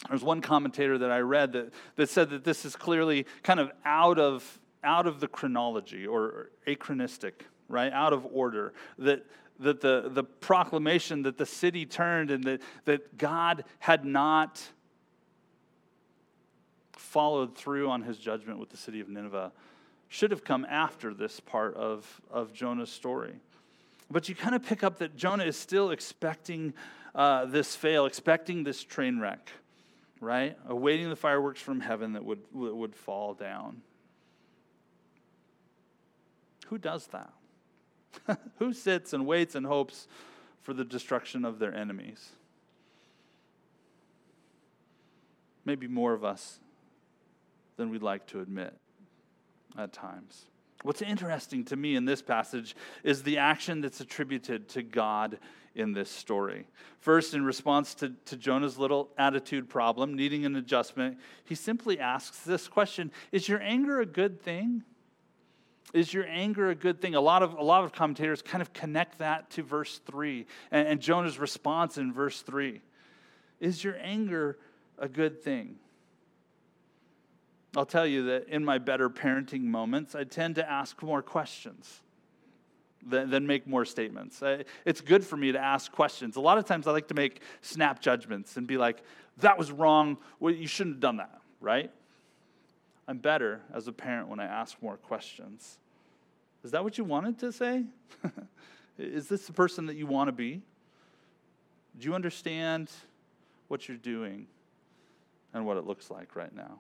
There's 0.10 0.24
one 0.24 0.42
commentator 0.42 0.98
that 0.98 1.12
I 1.12 1.20
read 1.20 1.54
that, 1.54 1.74
that 1.96 2.10
said 2.10 2.30
that 2.32 2.44
this 2.44 2.66
is 2.66 2.76
clearly 2.76 3.26
kind 3.44 3.60
of 3.60 3.72
out 3.86 4.20
of, 4.20 4.60
out 4.84 5.08
of 5.08 5.20
the 5.20 5.28
chronology 5.28 6.06
or 6.06 6.50
achronistic, 6.68 7.34
right? 7.70 7.94
Out 7.94 8.12
of 8.12 8.28
order. 8.34 8.74
That, 8.98 9.26
that 9.60 9.80
the, 9.80 10.10
the 10.10 10.24
proclamation 10.24 11.24
that 11.24 11.38
the 11.38 11.46
city 11.46 11.86
turned 11.86 12.32
and 12.32 12.44
that, 12.44 12.62
that 12.86 13.18
God 13.18 13.64
had 13.80 14.04
not 14.04 14.62
followed 16.96 17.56
through 17.56 17.90
on 17.90 18.04
his 18.04 18.18
judgment 18.18 18.60
with 18.60 18.70
the 18.70 18.78
city 18.78 19.00
of 19.00 19.10
Nineveh 19.10 19.52
should 20.10 20.32
have 20.32 20.44
come 20.44 20.66
after 20.70 21.14
this 21.14 21.40
part 21.40 21.76
of, 21.76 22.22
of 22.30 22.54
Jonah's 22.54 22.92
story. 22.92 23.34
But 24.12 24.30
you 24.30 24.36
kind 24.36 24.54
of 24.54 24.64
pick 24.64 24.84
up 24.84 25.00
that 25.00 25.16
Jonah 25.16 25.46
is 25.46 25.58
still 25.58 25.90
expecting 25.90 26.74
uh, 27.16 27.46
this 27.46 27.76
fail, 27.76 28.06
expecting 28.06 28.64
this 28.64 28.84
train 28.84 29.20
wreck, 29.20 29.50
right? 30.20 30.56
Awaiting 30.68 31.10
the 31.10 31.16
fireworks 31.16 31.62
from 31.62 31.80
heaven 31.80 32.14
that 32.14 32.24
would, 32.24 32.42
that 32.54 32.76
would 32.76 32.96
fall 32.96 33.34
down. 33.34 33.82
Who 36.68 36.78
does 36.78 37.08
that? 37.08 37.34
Who 38.60 38.74
sits 38.74 39.14
and 39.14 39.26
waits 39.26 39.56
and 39.56 39.66
hopes 39.66 40.08
for 40.62 40.74
the 40.74 40.86
destruction 40.86 41.44
of 41.44 41.60
their 41.60 41.74
enemies? 41.74 42.30
Maybe 45.66 45.88
more 45.88 46.14
of 46.14 46.24
us 46.24 46.60
than 47.78 47.90
we'd 47.90 48.04
like 48.04 48.28
to 48.28 48.42
admit 48.42 48.74
at 49.78 49.94
times. 49.94 50.46
What's 50.84 51.02
interesting 51.02 51.64
to 51.66 51.76
me 51.76 51.96
in 51.96 52.06
this 52.06 52.22
passage 52.22 52.76
is 53.04 53.24
the 53.24 53.38
action 53.38 53.82
that's 53.82 54.02
attributed 54.02 54.68
to 54.70 54.84
God 54.84 55.40
in 55.76 55.94
this 55.94 56.10
story. 56.10 56.68
First, 57.00 57.34
in 57.34 57.44
response 57.46 57.96
to, 57.96 58.10
to 58.26 58.38
Jonah's 58.38 58.78
little 58.78 59.10
attitude 59.18 59.70
problem, 59.70 60.14
needing 60.14 60.46
an 60.46 60.56
adjustment, 60.56 61.18
he 61.46 61.56
simply 61.56 62.00
asks 62.00 62.42
this 62.42 62.68
question 62.68 63.12
Is 63.32 63.48
your 63.48 63.62
anger 63.62 64.02
a 64.02 64.06
good 64.06 64.42
thing? 64.42 64.84
Is 65.94 66.14
your 66.14 66.26
anger 66.28 66.70
a 66.70 66.76
good 66.76 67.02
thing? 67.02 67.14
A 67.16 67.22
lot 67.22 67.44
of, 67.44 67.54
a 67.54 67.64
lot 67.64 67.84
of 67.84 67.94
commentators 67.94 68.42
kind 68.42 68.62
of 68.62 68.74
connect 68.74 69.20
that 69.20 69.52
to 69.52 69.64
verse 69.64 70.00
3 70.08 70.46
and, 70.72 70.88
and 70.88 71.00
Jonah's 71.00 71.38
response 71.38 71.98
in 71.98 72.12
verse 72.12 72.42
3. 72.42 72.82
Is 73.60 73.84
your 73.84 73.96
anger 74.02 74.58
a 74.98 75.08
good 75.08 75.42
thing? 75.44 75.76
I'll 77.76 77.86
tell 77.86 78.06
you 78.06 78.24
that 78.26 78.48
in 78.50 78.64
my 78.64 78.78
better 78.78 79.10
parenting 79.10 79.64
moments, 79.64 80.14
I 80.16 80.24
tend 80.24 80.56
to 80.56 80.70
ask 80.70 81.02
more 81.02 81.22
questions 81.22 82.02
than, 83.06 83.30
than 83.30 83.48
make 83.48 83.68
more 83.68 83.86
statements. 83.86 84.44
I, 84.44 84.66
it's 84.86 85.02
good 85.02 85.26
for 85.26 85.38
me 85.38 85.52
to 85.52 85.60
ask 85.60 85.92
questions. 85.92 86.36
A 86.36 86.42
lot 86.42 86.58
of 86.58 86.66
times 86.66 86.88
I 86.88 86.92
like 86.92 87.08
to 87.08 87.16
make 87.16 87.42
snap 87.62 88.00
judgments 88.00 88.58
and 88.58 88.68
be 88.68 88.78
like, 88.78 89.02
that 89.38 89.58
was 89.58 89.72
wrong. 89.72 90.18
Well, 90.40 90.54
you 90.54 90.68
shouldn't 90.68 90.96
have 90.98 91.02
done 91.02 91.18
that, 91.18 91.42
right? 91.60 91.92
I'm 93.08 93.18
better 93.18 93.62
as 93.74 93.88
a 93.88 93.92
parent 93.92 94.28
when 94.28 94.40
I 94.40 94.46
ask 94.46 94.82
more 94.82 94.98
questions. 94.98 95.80
Is 96.64 96.72
that 96.72 96.84
what 96.84 96.98
you 96.98 97.04
wanted 97.04 97.40
to 97.40 97.52
say? 97.52 97.86
Is 98.98 99.28
this 99.28 99.48
the 99.48 99.54
person 99.54 99.88
that 99.88 99.96
you 99.96 100.06
want 100.06 100.28
to 100.28 100.32
be? 100.32 100.62
Do 102.00 102.08
you 102.08 102.16
understand 102.16 102.92
what 103.68 103.88
you're 103.88 103.98
doing 103.98 104.48
and 105.54 105.66
what 105.66 105.78
it 105.78 105.86
looks 105.86 106.10
like 106.10 106.36
right 106.36 106.54
now? 106.56 106.80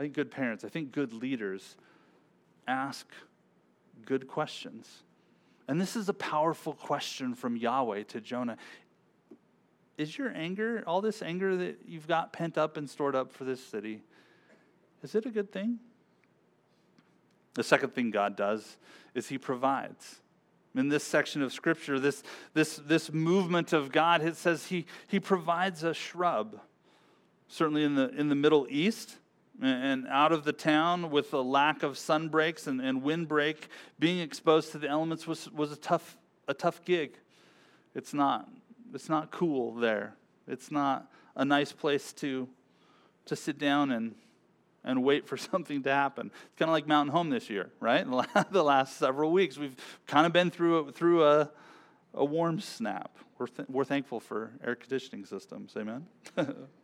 I 0.00 0.04
think 0.04 0.14
good 0.14 0.30
parents, 0.30 0.64
I 0.64 0.70
think 0.70 0.92
good 0.92 1.12
leaders 1.12 1.76
ask 2.66 3.06
good 4.06 4.26
questions. 4.26 5.02
And 5.68 5.78
this 5.78 5.94
is 5.94 6.08
a 6.08 6.14
powerful 6.14 6.72
question 6.72 7.34
from 7.34 7.54
Yahweh 7.54 8.04
to 8.04 8.20
Jonah. 8.22 8.56
Is 9.98 10.16
your 10.16 10.34
anger, 10.34 10.82
all 10.86 11.02
this 11.02 11.20
anger 11.20 11.54
that 11.54 11.80
you've 11.86 12.08
got 12.08 12.32
pent 12.32 12.56
up 12.56 12.78
and 12.78 12.88
stored 12.88 13.14
up 13.14 13.30
for 13.30 13.44
this 13.44 13.62
city, 13.62 14.00
is 15.02 15.14
it 15.14 15.26
a 15.26 15.30
good 15.30 15.52
thing? 15.52 15.78
The 17.52 17.62
second 17.62 17.90
thing 17.94 18.10
God 18.10 18.36
does 18.36 18.78
is 19.14 19.28
He 19.28 19.36
provides. 19.36 20.22
In 20.74 20.88
this 20.88 21.04
section 21.04 21.42
of 21.42 21.52
Scripture, 21.52 22.00
this, 22.00 22.22
this, 22.54 22.76
this 22.86 23.12
movement 23.12 23.74
of 23.74 23.92
God, 23.92 24.22
it 24.22 24.36
says 24.36 24.68
He, 24.68 24.86
he 25.08 25.20
provides 25.20 25.82
a 25.82 25.92
shrub. 25.92 26.58
Certainly 27.48 27.84
in 27.84 27.96
the, 27.96 28.08
in 28.18 28.30
the 28.30 28.34
Middle 28.34 28.66
East, 28.70 29.18
and 29.62 30.06
out 30.08 30.32
of 30.32 30.44
the 30.44 30.52
town 30.52 31.10
with 31.10 31.32
a 31.32 31.40
lack 31.40 31.82
of 31.82 31.98
sun 31.98 32.28
breaks 32.28 32.66
and, 32.66 32.80
and 32.80 33.02
windbreak, 33.02 33.68
being 33.98 34.20
exposed 34.20 34.72
to 34.72 34.78
the 34.78 34.88
elements 34.88 35.26
was, 35.26 35.50
was 35.50 35.70
a, 35.70 35.76
tough, 35.76 36.16
a 36.48 36.54
tough 36.54 36.84
gig. 36.84 37.18
It's 37.94 38.14
not, 38.14 38.48
it's 38.94 39.08
not 39.08 39.30
cool 39.30 39.74
there. 39.74 40.14
It's 40.48 40.70
not 40.70 41.10
a 41.36 41.44
nice 41.44 41.72
place 41.72 42.12
to, 42.14 42.48
to 43.26 43.36
sit 43.36 43.58
down 43.58 43.90
and, 43.90 44.14
and 44.82 45.04
wait 45.04 45.26
for 45.26 45.36
something 45.36 45.82
to 45.82 45.90
happen. 45.90 46.30
It's 46.46 46.56
kind 46.56 46.70
of 46.70 46.72
like 46.72 46.86
Mountain 46.86 47.12
Home 47.12 47.28
this 47.28 47.50
year, 47.50 47.70
right? 47.80 48.06
the 48.50 48.64
last 48.64 48.96
several 48.96 49.30
weeks, 49.30 49.58
we've 49.58 49.76
kind 50.06 50.26
of 50.26 50.32
been 50.32 50.50
through 50.50 50.78
a, 50.78 50.92
through 50.92 51.24
a, 51.24 51.50
a 52.14 52.24
warm 52.24 52.60
snap. 52.60 53.16
We're, 53.38 53.46
th- 53.46 53.68
we're 53.68 53.84
thankful 53.84 54.20
for 54.20 54.52
air 54.64 54.74
conditioning 54.74 55.26
systems. 55.26 55.74
Amen. 55.76 56.06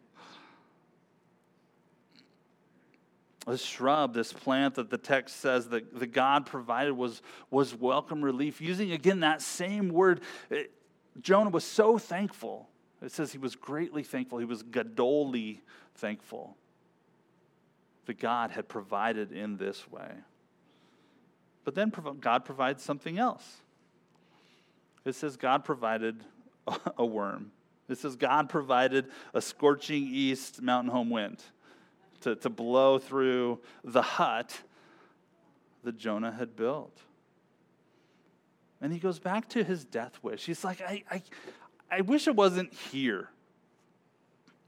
this 3.47 3.63
shrub, 3.63 4.13
this 4.13 4.33
plant 4.33 4.75
that 4.75 4.91
the 4.91 4.99
text 4.99 5.37
says 5.37 5.69
that 5.69 5.99
the 5.99 6.07
God 6.07 6.47
provided 6.47 6.93
was, 6.93 7.23
was 7.51 7.75
welcome 7.75 8.25
relief. 8.25 8.61
Using 8.61 8.91
again 8.93 9.21
that 9.21 9.41
same 9.41 9.89
word, 9.89 10.21
it, 10.51 10.73
Jonah 11.21 11.51
was 11.51 11.65
so 11.65 11.97
thankful. 11.97 12.69
It 13.01 13.13
says 13.13 13.31
he 13.31 13.39
was 13.39 13.55
greatly 13.55 14.03
thankful. 14.03 14.39
He 14.39 14.45
was 14.45 14.63
gadoli 14.65 15.61
thankful 15.95 16.57
that 18.07 18.19
God 18.19 18.51
had 18.51 18.69
provided 18.69 19.31
in 19.33 19.57
this 19.57 19.91
way. 19.91 20.11
But 21.65 21.75
then 21.75 21.93
God 22.21 22.45
provides 22.45 22.83
something 22.83 23.19
else. 23.19 23.59
It 25.05 25.15
says 25.15 25.37
God 25.37 25.65
provided 25.65 26.25
a 26.99 27.05
worm. 27.05 27.53
It 27.89 27.99
says 27.99 28.17
God 28.17 28.49
provided 28.49 29.07
a 29.35 29.41
scorching 29.41 30.03
east 30.03 30.61
mountain 30.61 30.91
home 30.91 31.11
wind 31.11 31.43
to, 32.23 32.37
to 32.37 32.51
blow 32.51 32.99
through 32.99 33.61
the 33.85 34.03
hut 34.03 34.61
that 35.85 35.97
Jonah 35.97 36.33
had 36.33 36.57
built. 36.57 36.99
And 38.81 38.93
he 38.93 38.99
goes 38.99 39.19
back 39.19 39.49
to 39.51 39.65
his 39.65 39.85
death 39.85 40.19
wish. 40.23 40.45
He's 40.45 40.65
like, 40.65 40.81
I, 40.83 41.03
I, 41.11 41.23
I 41.91 42.01
wish 42.03 42.27
it 42.27 42.37
wasn't 42.37 42.73
here. 42.75 43.31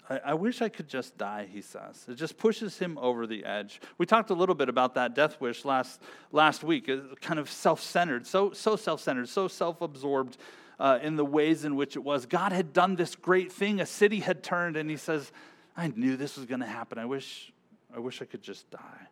I, 0.08 0.20
I 0.26 0.34
wish 0.34 0.62
I 0.62 0.68
could 0.68 0.88
just 0.88 1.18
die, 1.18 1.46
he 1.52 1.60
says. 1.60 2.06
It 2.08 2.14
just 2.14 2.38
pushes 2.38 2.78
him 2.78 2.98
over 2.98 3.26
the 3.26 3.44
edge. 3.44 3.80
We 3.98 4.06
talked 4.06 4.30
a 4.30 4.34
little 4.34 4.54
bit 4.54 4.68
about 4.68 4.94
that 4.94 5.14
death 5.14 5.40
wish 5.40 5.64
last, 5.64 6.00
last 6.32 6.64
week, 6.64 6.90
kind 7.20 7.38
of 7.38 7.50
self 7.50 7.82
centered, 7.82 8.26
so, 8.26 8.52
so 8.52 8.76
self 8.76 9.00
centered, 9.00 9.28
so 9.28 9.48
self 9.48 9.80
absorbed 9.80 10.38
uh, 10.80 10.98
in 11.02 11.16
the 11.16 11.24
ways 11.24 11.64
in 11.64 11.76
which 11.76 11.96
it 11.96 12.04
was. 12.04 12.26
God 12.26 12.52
had 12.52 12.72
done 12.72 12.96
this 12.96 13.14
great 13.14 13.52
thing, 13.52 13.80
a 13.80 13.86
city 13.86 14.20
had 14.20 14.42
turned, 14.42 14.76
and 14.76 14.88
he 14.88 14.96
says, 14.96 15.32
I 15.78 15.92
knew 15.94 16.16
this 16.16 16.36
was 16.36 16.44
going 16.44 16.60
to 16.60 16.66
happen. 16.66 16.98
I 16.98 17.04
wish, 17.04 17.52
I 17.94 18.00
wish 18.00 18.20
I 18.20 18.24
could 18.24 18.42
just 18.42 18.68
die. 18.68 19.06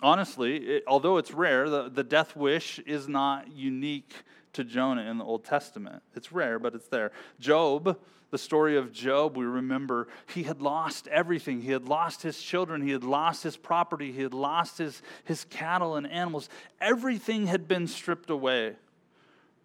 honestly, 0.00 0.56
it, 0.58 0.84
although 0.86 1.16
it's 1.16 1.32
rare, 1.32 1.68
the, 1.68 1.88
the 1.88 2.04
death 2.04 2.36
wish 2.36 2.78
is 2.80 3.08
not 3.08 3.50
unique 3.52 4.12
to 4.52 4.62
Jonah 4.62 5.02
in 5.02 5.18
the 5.18 5.24
Old 5.24 5.44
Testament. 5.44 6.04
It's 6.14 6.30
rare, 6.30 6.60
but 6.60 6.76
it's 6.76 6.86
there. 6.86 7.10
Job, 7.40 7.98
the 8.30 8.38
story 8.38 8.76
of 8.76 8.92
Job, 8.92 9.36
we 9.36 9.44
remember 9.44 10.06
he 10.32 10.44
had 10.44 10.62
lost 10.62 11.08
everything. 11.08 11.62
He 11.62 11.72
had 11.72 11.88
lost 11.88 12.22
his 12.22 12.40
children, 12.40 12.80
he 12.80 12.92
had 12.92 13.02
lost 13.02 13.42
his 13.42 13.56
property, 13.56 14.12
he 14.12 14.22
had 14.22 14.34
lost 14.34 14.78
his, 14.78 15.02
his 15.24 15.44
cattle 15.46 15.96
and 15.96 16.06
animals. 16.06 16.48
Everything 16.80 17.46
had 17.46 17.66
been 17.66 17.88
stripped 17.88 18.30
away 18.30 18.76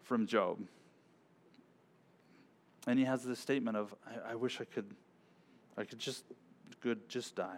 from 0.03 0.25
Job. 0.25 0.57
And 2.87 2.97
he 2.97 3.05
has 3.05 3.23
this 3.23 3.39
statement 3.39 3.77
of, 3.77 3.93
I, 4.07 4.31
I 4.31 4.35
wish 4.35 4.59
I 4.59 4.65
could, 4.65 4.87
Could 5.85 5.99
just, 5.99 6.23
good, 6.81 7.07
just 7.09 7.35
die. 7.35 7.57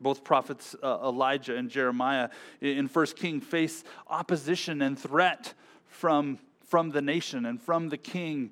Both 0.00 0.24
prophets, 0.24 0.74
uh, 0.82 0.98
Elijah 1.04 1.56
and 1.56 1.68
Jeremiah 1.68 2.30
in 2.60 2.88
First 2.88 3.16
King, 3.16 3.40
face 3.40 3.84
opposition 4.06 4.80
and 4.80 4.98
threat 4.98 5.54
from, 5.86 6.38
from 6.66 6.90
the 6.90 7.02
nation 7.02 7.44
and 7.44 7.60
from 7.60 7.90
the 7.90 7.98
king, 7.98 8.50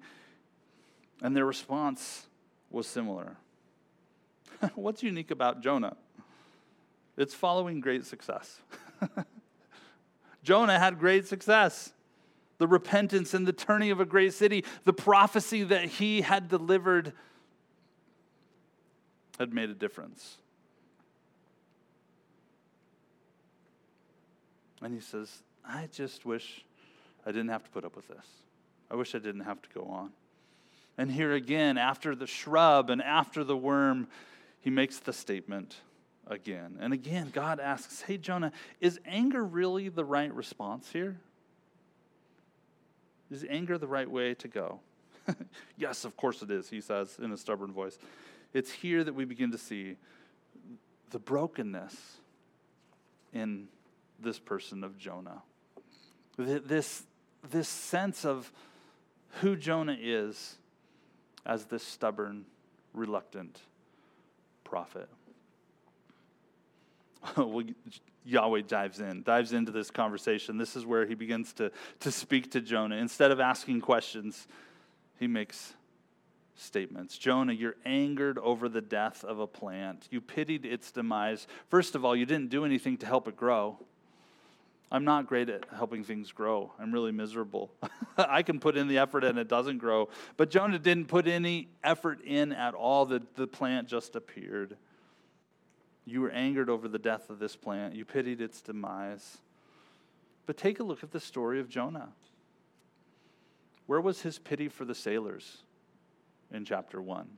and 1.22 1.34
their 1.34 1.46
response 1.46 2.26
was 2.70 2.86
similar. 2.86 3.36
What's 4.74 5.02
unique 5.02 5.30
about 5.30 5.62
Jonah? 5.62 5.96
It's 7.16 7.34
following 7.34 7.80
great 7.80 8.04
success. 8.04 8.60
Jonah 10.42 10.78
had 10.78 10.98
great 10.98 11.26
success. 11.26 11.92
The 12.58 12.68
repentance 12.68 13.34
and 13.34 13.46
the 13.46 13.52
turning 13.52 13.90
of 13.90 14.00
a 14.00 14.04
great 14.04 14.34
city, 14.34 14.64
the 14.84 14.92
prophecy 14.92 15.62
that 15.64 15.84
he 15.84 16.20
had 16.20 16.48
delivered 16.48 17.12
had 19.38 19.52
made 19.52 19.70
a 19.70 19.74
difference. 19.74 20.36
And 24.82 24.94
he 24.94 25.00
says, 25.00 25.42
I 25.64 25.88
just 25.92 26.24
wish 26.24 26.64
I 27.26 27.30
didn't 27.30 27.48
have 27.48 27.64
to 27.64 27.70
put 27.70 27.84
up 27.84 27.96
with 27.96 28.08
this. 28.08 28.26
I 28.90 28.96
wish 28.96 29.14
I 29.14 29.18
didn't 29.18 29.42
have 29.42 29.60
to 29.62 29.68
go 29.74 29.84
on. 29.84 30.10
And 30.96 31.10
here 31.10 31.32
again, 31.32 31.78
after 31.78 32.14
the 32.14 32.26
shrub 32.26 32.90
and 32.90 33.02
after 33.02 33.44
the 33.44 33.56
worm, 33.56 34.08
he 34.60 34.70
makes 34.70 34.98
the 34.98 35.12
statement 35.12 35.76
again. 36.26 36.76
And 36.80 36.92
again, 36.92 37.30
God 37.32 37.60
asks, 37.60 38.02
Hey, 38.02 38.16
Jonah, 38.16 38.52
is 38.80 38.98
anger 39.06 39.44
really 39.44 39.88
the 39.88 40.04
right 40.04 40.32
response 40.32 40.90
here? 40.92 41.16
Is 43.30 43.44
anger 43.48 43.78
the 43.78 43.86
right 43.86 44.10
way 44.10 44.34
to 44.34 44.48
go? 44.48 44.80
yes, 45.76 46.04
of 46.04 46.16
course 46.16 46.42
it 46.42 46.50
is, 46.50 46.68
he 46.70 46.80
says 46.80 47.18
in 47.22 47.30
a 47.32 47.36
stubborn 47.36 47.72
voice. 47.72 47.98
It's 48.52 48.72
here 48.72 49.04
that 49.04 49.14
we 49.14 49.24
begin 49.24 49.52
to 49.52 49.58
see 49.58 49.96
the 51.10 51.18
brokenness 51.18 51.94
in 53.32 53.68
this 54.18 54.38
person 54.38 54.84
of 54.84 54.98
Jonah. 54.98 55.42
This, 56.36 57.02
this 57.50 57.68
sense 57.68 58.24
of 58.24 58.50
who 59.40 59.56
Jonah 59.56 59.96
is 60.00 60.56
as 61.44 61.66
this 61.66 61.82
stubborn, 61.82 62.44
reluctant 62.94 63.60
prophet. 64.64 65.08
well, 67.36 67.62
Yahweh 68.24 68.62
dives 68.68 69.00
in, 69.00 69.22
dives 69.22 69.52
into 69.52 69.72
this 69.72 69.90
conversation. 69.90 70.58
This 70.58 70.76
is 70.76 70.84
where 70.84 71.06
he 71.06 71.14
begins 71.14 71.52
to, 71.54 71.72
to 72.00 72.10
speak 72.10 72.50
to 72.52 72.60
Jonah. 72.60 72.96
Instead 72.96 73.30
of 73.30 73.40
asking 73.40 73.80
questions, 73.80 74.46
he 75.18 75.26
makes 75.26 75.74
statements. 76.60 77.16
Jonah, 77.18 77.52
you're 77.52 77.76
angered 77.84 78.38
over 78.38 78.68
the 78.68 78.80
death 78.80 79.24
of 79.24 79.38
a 79.38 79.46
plant. 79.46 80.08
You 80.10 80.20
pitied 80.20 80.64
its 80.64 80.90
demise. 80.90 81.46
First 81.68 81.94
of 81.94 82.04
all, 82.04 82.14
you 82.14 82.26
didn't 82.26 82.50
do 82.50 82.64
anything 82.64 82.96
to 82.98 83.06
help 83.06 83.28
it 83.28 83.36
grow. 83.36 83.78
I'm 84.90 85.04
not 85.04 85.26
great 85.26 85.50
at 85.50 85.66
helping 85.74 86.02
things 86.02 86.32
grow. 86.32 86.72
I'm 86.78 86.92
really 86.92 87.12
miserable. 87.12 87.70
I 88.16 88.42
can 88.42 88.58
put 88.58 88.76
in 88.76 88.88
the 88.88 88.98
effort 88.98 89.22
and 89.22 89.38
it 89.38 89.46
doesn't 89.46 89.78
grow. 89.78 90.08
But 90.36 90.50
Jonah 90.50 90.78
didn't 90.78 91.08
put 91.08 91.26
any 91.26 91.68
effort 91.84 92.22
in 92.22 92.52
at 92.52 92.74
all. 92.74 93.04
The, 93.04 93.22
the 93.36 93.46
plant 93.46 93.88
just 93.88 94.16
appeared. 94.16 94.76
You 96.06 96.22
were 96.22 96.30
angered 96.30 96.70
over 96.70 96.88
the 96.88 96.98
death 96.98 97.28
of 97.28 97.38
this 97.38 97.54
plant, 97.54 97.94
you 97.94 98.06
pitied 98.06 98.40
its 98.40 98.62
demise. 98.62 99.38
But 100.46 100.56
take 100.56 100.80
a 100.80 100.82
look 100.82 101.02
at 101.02 101.10
the 101.10 101.20
story 101.20 101.60
of 101.60 101.68
Jonah. 101.68 102.08
Where 103.84 104.00
was 104.00 104.22
his 104.22 104.38
pity 104.38 104.68
for 104.68 104.86
the 104.86 104.94
sailors 104.94 105.58
in 106.52 106.64
chapter 106.64 107.00
1? 107.00 107.28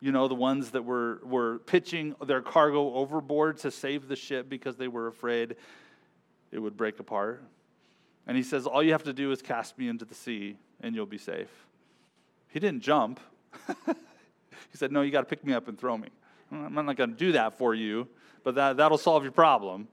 You 0.00 0.12
know, 0.12 0.28
the 0.28 0.34
ones 0.34 0.70
that 0.72 0.84
were, 0.84 1.20
were 1.24 1.58
pitching 1.60 2.14
their 2.24 2.42
cargo 2.42 2.94
overboard 2.94 3.58
to 3.58 3.70
save 3.70 4.08
the 4.08 4.16
ship 4.16 4.48
because 4.48 4.76
they 4.76 4.88
were 4.88 5.06
afraid 5.06 5.56
it 6.52 6.58
would 6.58 6.76
break 6.76 7.00
apart. 7.00 7.42
And 8.26 8.36
he 8.36 8.42
says, 8.42 8.66
All 8.66 8.82
you 8.82 8.92
have 8.92 9.04
to 9.04 9.12
do 9.12 9.32
is 9.32 9.40
cast 9.40 9.78
me 9.78 9.88
into 9.88 10.04
the 10.04 10.14
sea 10.14 10.56
and 10.80 10.94
you'll 10.94 11.06
be 11.06 11.18
safe. 11.18 11.50
He 12.48 12.60
didn't 12.60 12.82
jump. 12.82 13.20
he 13.86 14.76
said, 14.76 14.92
No, 14.92 15.02
you 15.02 15.10
got 15.10 15.20
to 15.20 15.26
pick 15.26 15.44
me 15.44 15.52
up 15.52 15.68
and 15.68 15.78
throw 15.78 15.96
me. 15.96 16.08
I'm 16.52 16.74
not 16.74 16.96
going 16.96 17.10
to 17.10 17.16
do 17.16 17.32
that 17.32 17.58
for 17.58 17.74
you, 17.74 18.06
but 18.44 18.54
that, 18.54 18.76
that'll 18.76 18.98
solve 18.98 19.22
your 19.22 19.32
problem. 19.32 19.88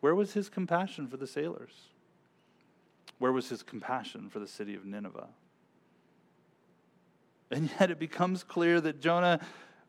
Where 0.00 0.14
was 0.14 0.32
his 0.32 0.48
compassion 0.48 1.06
for 1.06 1.16
the 1.16 1.26
sailors? 1.26 1.72
Where 3.18 3.32
was 3.32 3.48
his 3.48 3.62
compassion 3.62 4.28
for 4.28 4.40
the 4.40 4.48
city 4.48 4.74
of 4.74 4.84
Nineveh? 4.84 5.28
And 7.52 7.70
yet 7.78 7.90
it 7.90 7.98
becomes 7.98 8.42
clear 8.42 8.80
that 8.80 9.00
Jonah 9.00 9.38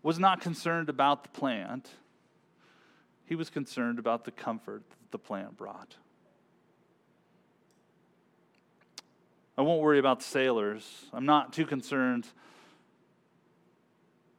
was 0.03 0.19
not 0.19 0.41
concerned 0.41 0.89
about 0.89 1.23
the 1.23 1.29
plant 1.29 1.89
he 3.25 3.35
was 3.35 3.49
concerned 3.49 3.99
about 3.99 4.25
the 4.25 4.31
comfort 4.31 4.83
that 4.89 5.11
the 5.11 5.17
plant 5.17 5.57
brought. 5.57 5.95
I 9.57 9.61
won't 9.61 9.81
worry 9.81 9.99
about 9.99 10.19
the 10.19 10.25
sailors. 10.25 11.05
I'm 11.13 11.25
not 11.25 11.53
too 11.53 11.65
concerned 11.65 12.27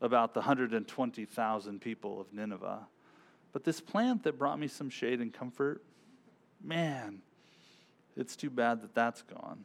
about 0.01 0.35
the 0.35 0.41
120,000 0.41 1.81
people 1.81 2.21
of 2.21 2.33
Nineveh. 2.33 2.87
But 3.53 3.65
this 3.65 3.81
plant 3.81 4.25
that 4.25 4.39
brought 4.39 4.59
me 4.59 4.67
some 4.67 4.91
shade 4.91 5.21
and 5.21 5.33
comfort, 5.33 5.83
man, 6.63 7.23
it's 8.17 8.37
too 8.37 8.51
bad 8.51 8.83
that 8.83 8.95
that's 8.95 9.23
gone. 9.23 9.65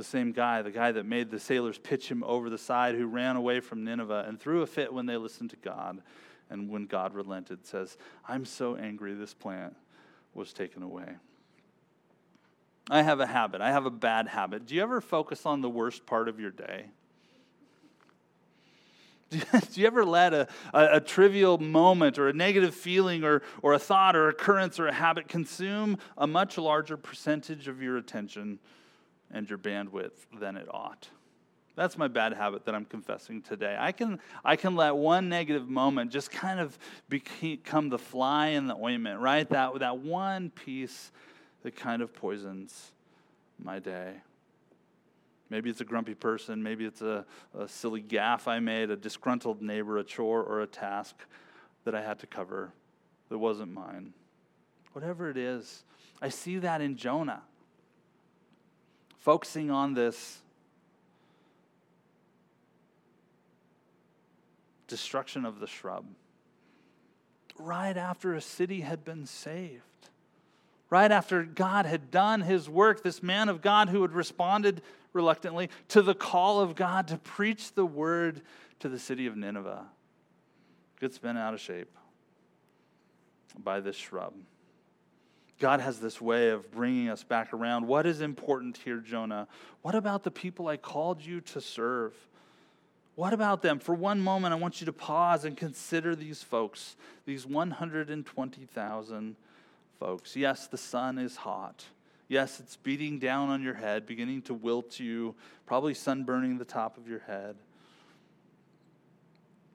The 0.00 0.04
same 0.04 0.32
guy, 0.32 0.62
the 0.62 0.70
guy 0.70 0.92
that 0.92 1.04
made 1.04 1.30
the 1.30 1.38
sailors 1.38 1.76
pitch 1.76 2.10
him 2.10 2.24
over 2.24 2.48
the 2.48 2.56
side, 2.56 2.94
who 2.94 3.06
ran 3.06 3.36
away 3.36 3.60
from 3.60 3.84
Nineveh 3.84 4.24
and 4.26 4.40
threw 4.40 4.62
a 4.62 4.66
fit 4.66 4.94
when 4.94 5.04
they 5.04 5.18
listened 5.18 5.50
to 5.50 5.56
God, 5.56 6.00
and 6.48 6.70
when 6.70 6.86
God 6.86 7.12
relented, 7.12 7.66
says, 7.66 7.98
I'm 8.26 8.46
so 8.46 8.76
angry 8.76 9.12
this 9.12 9.34
plant 9.34 9.76
was 10.32 10.54
taken 10.54 10.82
away. 10.82 11.16
I 12.88 13.02
have 13.02 13.20
a 13.20 13.26
habit. 13.26 13.60
I 13.60 13.72
have 13.72 13.84
a 13.84 13.90
bad 13.90 14.28
habit. 14.28 14.64
Do 14.64 14.74
you 14.74 14.80
ever 14.80 15.02
focus 15.02 15.44
on 15.44 15.60
the 15.60 15.68
worst 15.68 16.06
part 16.06 16.30
of 16.30 16.40
your 16.40 16.50
day? 16.50 16.86
Do 19.30 19.38
you 19.74 19.86
ever 19.86 20.06
let 20.06 20.32
a, 20.32 20.48
a, 20.72 20.96
a, 20.96 21.00
trivial 21.02 21.58
moment 21.58 22.18
or 22.18 22.30
a 22.30 22.32
negative 22.32 22.74
feeling 22.74 23.22
or, 23.22 23.42
or 23.60 23.74
a 23.74 23.78
thought 23.78 24.16
or 24.16 24.30
occurrence 24.30 24.80
or 24.80 24.86
a 24.86 24.94
habit 24.94 25.28
consume 25.28 25.98
a 26.16 26.26
much 26.26 26.56
larger 26.56 26.96
percentage 26.96 27.68
of 27.68 27.82
your 27.82 27.98
attention 27.98 28.60
and 29.32 29.48
your 29.48 29.58
bandwidth 29.58 30.12
than 30.38 30.56
it 30.56 30.66
ought? 30.70 31.08
That's 31.76 31.96
my 31.96 32.08
bad 32.08 32.34
habit 32.34 32.66
that 32.66 32.74
I'm 32.74 32.84
confessing 32.84 33.42
today. 33.42 33.76
I 33.78 33.92
can, 33.92 34.18
I 34.44 34.56
can 34.56 34.76
let 34.76 34.96
one 34.96 35.28
negative 35.28 35.68
moment 35.68 36.10
just 36.10 36.30
kind 36.30 36.60
of 36.60 36.78
become 37.08 37.88
the 37.88 37.98
fly 37.98 38.48
in 38.48 38.66
the 38.66 38.74
ointment, 38.74 39.20
right? 39.20 39.48
That, 39.48 39.78
that 39.78 39.98
one 39.98 40.50
piece 40.50 41.10
that 41.62 41.76
kind 41.76 42.02
of 42.02 42.12
poisons 42.12 42.92
my 43.58 43.78
day. 43.78 44.14
Maybe 45.48 45.68
it's 45.68 45.80
a 45.80 45.84
grumpy 45.84 46.14
person. 46.14 46.62
Maybe 46.62 46.84
it's 46.84 47.02
a, 47.02 47.24
a 47.58 47.68
silly 47.68 48.02
gaffe 48.02 48.46
I 48.46 48.60
made, 48.60 48.90
a 48.90 48.96
disgruntled 48.96 49.60
neighbor, 49.60 49.98
a 49.98 50.04
chore, 50.04 50.42
or 50.42 50.60
a 50.60 50.66
task 50.66 51.16
that 51.84 51.94
I 51.94 52.02
had 52.02 52.18
to 52.20 52.26
cover 52.26 52.72
that 53.28 53.38
wasn't 53.38 53.72
mine. 53.72 54.12
Whatever 54.92 55.30
it 55.30 55.36
is, 55.36 55.84
I 56.20 56.28
see 56.28 56.58
that 56.58 56.80
in 56.80 56.96
Jonah. 56.96 57.42
Focusing 59.20 59.70
on 59.70 59.94
this 59.94 60.40
destruction 64.88 65.44
of 65.44 65.60
the 65.60 65.66
shrub. 65.66 66.04
Right 67.56 67.96
after 67.96 68.34
a 68.34 68.40
city 68.40 68.80
had 68.80 69.04
been 69.04 69.26
saved. 69.26 69.82
Right 70.88 71.12
after 71.12 71.44
God 71.44 71.86
had 71.86 72.10
done 72.10 72.40
his 72.40 72.68
work, 72.68 73.02
this 73.02 73.22
man 73.22 73.48
of 73.48 73.62
God 73.62 73.90
who 73.90 74.02
had 74.02 74.12
responded 74.12 74.82
reluctantly 75.12 75.70
to 75.88 76.02
the 76.02 76.14
call 76.14 76.60
of 76.60 76.74
God 76.74 77.08
to 77.08 77.16
preach 77.18 77.74
the 77.74 77.86
word 77.86 78.42
to 78.80 78.88
the 78.88 78.98
city 78.98 79.26
of 79.26 79.36
Nineveh 79.36 79.86
gets 80.98 81.18
bent 81.18 81.38
out 81.38 81.54
of 81.54 81.60
shape 81.60 81.90
by 83.58 83.80
this 83.80 83.96
shrub. 83.96 84.34
God 85.60 85.80
has 85.80 86.00
this 86.00 86.20
way 86.20 86.48
of 86.48 86.70
bringing 86.72 87.10
us 87.10 87.22
back 87.22 87.52
around. 87.52 87.86
What 87.86 88.06
is 88.06 88.22
important 88.22 88.78
here, 88.78 88.96
Jonah? 88.96 89.46
What 89.82 89.94
about 89.94 90.24
the 90.24 90.30
people 90.30 90.66
I 90.68 90.78
called 90.78 91.22
you 91.22 91.42
to 91.42 91.60
serve? 91.60 92.14
What 93.14 93.34
about 93.34 93.60
them? 93.60 93.78
For 93.78 93.94
one 93.94 94.20
moment, 94.20 94.54
I 94.54 94.56
want 94.56 94.80
you 94.80 94.86
to 94.86 94.92
pause 94.92 95.44
and 95.44 95.54
consider 95.56 96.16
these 96.16 96.42
folks, 96.42 96.96
these 97.26 97.46
120,000 97.46 99.36
folks. 99.98 100.34
Yes, 100.34 100.66
the 100.66 100.78
sun 100.78 101.18
is 101.18 101.36
hot. 101.36 101.84
Yes, 102.26 102.58
it's 102.58 102.76
beating 102.76 103.18
down 103.18 103.50
on 103.50 103.62
your 103.62 103.74
head, 103.74 104.06
beginning 104.06 104.40
to 104.42 104.54
wilt 104.54 104.98
you, 104.98 105.34
probably 105.66 105.92
sunburning 105.92 106.58
the 106.58 106.64
top 106.64 106.96
of 106.96 107.06
your 107.06 107.18
head. 107.18 107.56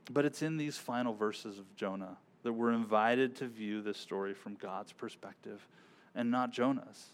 But 0.09 0.25
it's 0.25 0.41
in 0.41 0.57
these 0.57 0.77
final 0.77 1.13
verses 1.13 1.59
of 1.59 1.75
Jonah 1.75 2.17
that 2.45 2.53
we're 2.53 2.71
invited 2.71 3.36
to 3.38 3.47
view 3.47 3.81
this 3.81 3.97
story 3.97 4.34
from 4.34 4.55
God's 4.55 4.93
perspective 4.93 5.67
and 6.15 6.31
not 6.31 6.53
Jonah's. 6.53 7.08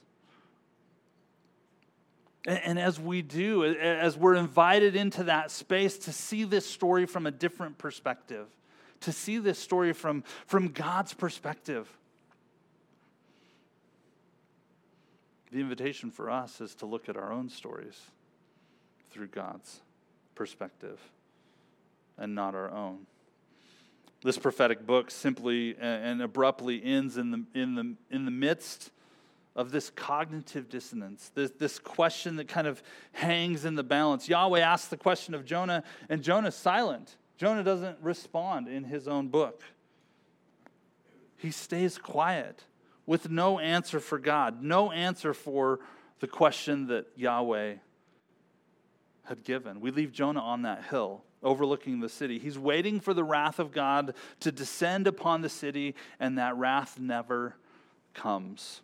And, 2.45 2.79
as 2.79 2.99
we 2.99 3.21
do, 3.21 3.63
as 3.63 4.17
we're 4.17 4.35
invited 4.35 4.95
into 4.95 5.23
that 5.25 5.51
space 5.51 5.97
to 5.99 6.11
see 6.11 6.43
this 6.43 6.65
story 6.65 7.05
from 7.05 7.25
a 7.25 7.31
different 7.31 7.77
perspective, 7.77 8.47
to 9.01 9.11
see 9.11 9.37
this 9.37 9.57
story 9.59 9.93
from, 9.93 10.23
from 10.47 10.69
God's 10.69 11.13
perspective, 11.13 11.87
The 15.51 15.59
invitation 15.59 16.11
for 16.11 16.29
us 16.29 16.61
is 16.61 16.73
to 16.75 16.85
look 16.85 17.09
at 17.09 17.17
our 17.17 17.31
own 17.31 17.49
stories 17.49 17.99
through 19.09 19.27
God's 19.27 19.81
perspective 20.33 20.99
and 22.17 22.33
not 22.33 22.55
our 22.55 22.71
own. 22.71 22.99
This 24.23 24.37
prophetic 24.37 24.85
book 24.85 25.09
simply 25.09 25.75
and 25.79 26.21
abruptly 26.21 26.83
ends 26.83 27.17
in 27.17 27.31
the, 27.31 27.43
in 27.59 27.75
the, 27.75 27.95
in 28.11 28.25
the 28.25 28.31
midst 28.31 28.91
of 29.55 29.71
this 29.71 29.89
cognitive 29.89 30.69
dissonance, 30.69 31.31
this, 31.33 31.51
this 31.51 31.79
question 31.79 32.37
that 32.37 32.47
kind 32.47 32.67
of 32.67 32.81
hangs 33.13 33.65
in 33.65 33.75
the 33.75 33.83
balance. 33.83 34.29
Yahweh 34.29 34.59
asks 34.59 34.87
the 34.87 34.97
question 34.97 35.33
of 35.33 35.43
Jonah, 35.43 35.83
and 36.07 36.23
Jonah's 36.23 36.55
silent. 36.55 37.17
Jonah 37.37 37.63
doesn't 37.63 37.97
respond 38.01 38.67
in 38.67 38.83
his 38.83 39.07
own 39.07 39.27
book, 39.27 39.63
he 41.37 41.49
stays 41.49 41.97
quiet 41.97 42.65
with 43.07 43.31
no 43.31 43.57
answer 43.57 43.99
for 43.99 44.19
God, 44.19 44.61
no 44.61 44.91
answer 44.91 45.33
for 45.33 45.79
the 46.19 46.27
question 46.27 46.87
that 46.87 47.07
Yahweh 47.15 47.75
had 49.23 49.43
given. 49.43 49.81
We 49.81 49.89
leave 49.89 50.11
Jonah 50.11 50.41
on 50.41 50.61
that 50.61 50.85
hill 50.85 51.23
overlooking 51.43 51.99
the 51.99 52.09
city. 52.09 52.39
He's 52.39 52.57
waiting 52.57 52.99
for 52.99 53.13
the 53.13 53.23
wrath 53.23 53.59
of 53.59 53.71
God 53.71 54.13
to 54.41 54.51
descend 54.51 55.07
upon 55.07 55.41
the 55.41 55.49
city, 55.49 55.95
and 56.19 56.37
that 56.37 56.55
wrath 56.55 56.99
never 56.99 57.55
comes. 58.13 58.81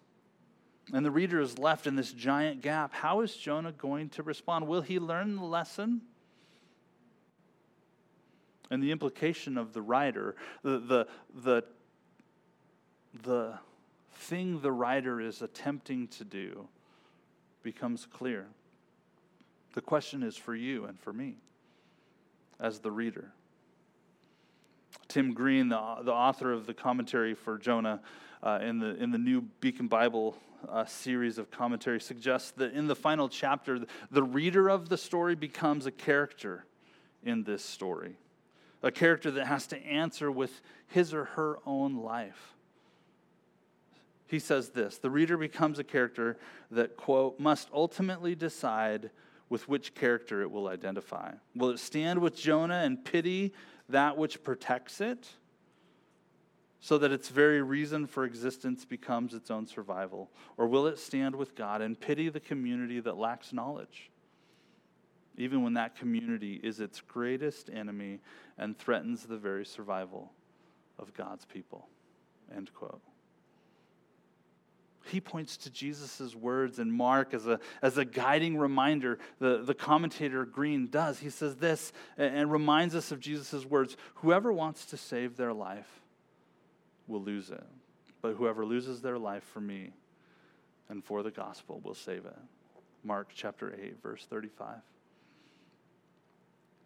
And 0.93 1.05
the 1.05 1.11
reader 1.11 1.39
is 1.39 1.59
left 1.59 1.85
in 1.85 1.95
this 1.95 2.11
giant 2.11 2.61
gap. 2.61 2.93
How 2.93 3.21
is 3.21 3.35
Jonah 3.35 3.73
going 3.73 4.09
to 4.09 4.23
respond? 4.23 4.67
Will 4.67 4.81
he 4.81 4.99
learn 4.99 5.35
the 5.35 5.43
lesson? 5.43 6.01
And 8.69 8.81
the 8.81 8.91
implication 8.91 9.57
of 9.57 9.73
the 9.73 9.81
writer, 9.81 10.35
the, 10.63 10.79
the, 10.79 11.07
the, 11.43 11.63
the 13.23 13.59
thing 14.13 14.61
the 14.61 14.71
writer 14.71 15.21
is 15.21 15.41
attempting 15.41 16.07
to 16.07 16.25
do 16.25 16.67
becomes 17.63 18.05
clear. 18.05 18.47
The 19.73 19.81
question 19.81 20.23
is 20.23 20.35
for 20.35 20.55
you 20.55 20.85
and 20.85 20.99
for 20.99 21.13
me 21.13 21.37
as 22.59 22.79
the 22.79 22.91
reader. 22.91 23.31
Tim 25.07 25.33
Green, 25.33 25.69
the, 25.69 25.97
the 26.03 26.13
author 26.13 26.51
of 26.51 26.65
the 26.65 26.73
commentary 26.73 27.33
for 27.33 27.57
Jonah 27.57 28.01
uh, 28.43 28.59
in, 28.61 28.79
the, 28.79 28.95
in 29.01 29.11
the 29.11 29.17
new 29.17 29.41
Beacon 29.61 29.87
Bible 29.87 30.37
uh, 30.67 30.85
series 30.85 31.37
of 31.37 31.49
commentary, 31.51 31.99
suggests 31.99 32.51
that 32.51 32.73
in 32.73 32.87
the 32.87 32.95
final 32.95 33.29
chapter, 33.29 33.79
the 34.11 34.23
reader 34.23 34.69
of 34.69 34.89
the 34.89 34.97
story 34.97 35.35
becomes 35.35 35.85
a 35.85 35.91
character 35.91 36.65
in 37.23 37.43
this 37.43 37.63
story, 37.63 38.17
a 38.83 38.91
character 38.91 39.31
that 39.31 39.47
has 39.47 39.67
to 39.67 39.77
answer 39.85 40.31
with 40.31 40.61
his 40.87 41.13
or 41.13 41.25
her 41.25 41.59
own 41.65 41.95
life 41.95 42.55
he 44.27 44.39
says 44.39 44.69
this 44.69 44.97
the 44.97 45.09
reader 45.09 45.37
becomes 45.37 45.79
a 45.79 45.83
character 45.83 46.37
that, 46.71 46.97
quote, 46.97 47.39
must 47.39 47.69
ultimately 47.73 48.35
decide 48.35 49.09
with 49.49 49.67
which 49.67 49.95
character 49.95 50.41
it 50.41 50.51
will 50.51 50.67
identify. 50.67 51.31
Will 51.55 51.69
it 51.69 51.79
stand 51.79 52.19
with 52.19 52.35
Jonah 52.35 52.81
and 52.83 53.03
pity 53.03 53.53
that 53.89 54.17
which 54.17 54.43
protects 54.43 54.99
it, 54.99 55.27
so 56.79 56.97
that 56.97 57.11
its 57.11 57.29
very 57.29 57.61
reason 57.61 58.05
for 58.05 58.23
existence 58.23 58.85
becomes 58.85 59.33
its 59.33 59.49
own 59.49 59.65
survival? 59.65 60.29
Or 60.57 60.67
will 60.67 60.87
it 60.87 60.99
stand 60.99 61.35
with 61.35 61.55
God 61.55 61.81
and 61.81 61.99
pity 61.99 62.29
the 62.29 62.39
community 62.39 62.99
that 62.99 63.17
lacks 63.17 63.51
knowledge, 63.53 64.11
even 65.37 65.63
when 65.63 65.73
that 65.73 65.95
community 65.95 66.59
is 66.61 66.79
its 66.79 67.01
greatest 67.01 67.69
enemy 67.69 68.19
and 68.57 68.77
threatens 68.77 69.23
the 69.23 69.37
very 69.37 69.65
survival 69.65 70.33
of 70.99 71.13
God's 71.13 71.45
people? 71.45 71.87
End 72.55 72.73
quote 72.73 73.01
he 75.07 75.21
points 75.21 75.57
to 75.57 75.69
Jesus' 75.69 76.35
words 76.35 76.79
in 76.79 76.91
Mark 76.91 77.33
as 77.33 77.47
a, 77.47 77.59
as 77.81 77.97
a 77.97 78.05
guiding 78.05 78.57
reminder. 78.57 79.19
The, 79.39 79.63
the 79.63 79.73
commentator 79.73 80.45
Green 80.45 80.87
does. 80.87 81.19
He 81.19 81.29
says 81.29 81.55
this 81.55 81.93
and, 82.17 82.51
reminds 82.51 82.95
us 82.95 83.11
of 83.11 83.19
Jesus' 83.19 83.65
words 83.65 83.97
Whoever 84.15 84.51
wants 84.51 84.85
to 84.87 84.97
save 84.97 85.37
their 85.37 85.53
life 85.53 86.01
will 87.07 87.21
lose 87.21 87.49
it, 87.49 87.63
but 88.21 88.33
whoever 88.35 88.65
loses 88.65 89.01
their 89.01 89.17
life 89.17 89.43
for 89.43 89.61
me 89.61 89.91
and 90.89 91.03
for 91.03 91.23
the 91.23 91.31
gospel 91.31 91.81
will 91.83 91.95
save 91.95 92.25
it. 92.25 92.37
Mark 93.03 93.29
chapter 93.33 93.73
8, 93.73 94.01
verse 94.01 94.25
35. 94.29 94.77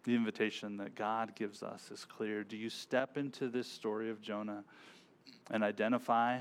The 0.04 0.14
invitation 0.14 0.76
that 0.78 0.94
God 0.94 1.34
gives 1.36 1.62
us 1.62 1.90
is 1.92 2.04
clear. 2.04 2.42
Do 2.42 2.56
you 2.56 2.70
step 2.70 3.16
into 3.16 3.48
this 3.48 3.68
story 3.68 4.10
of 4.10 4.20
Jonah 4.20 4.64
and 5.50 5.62
identify 5.62 6.40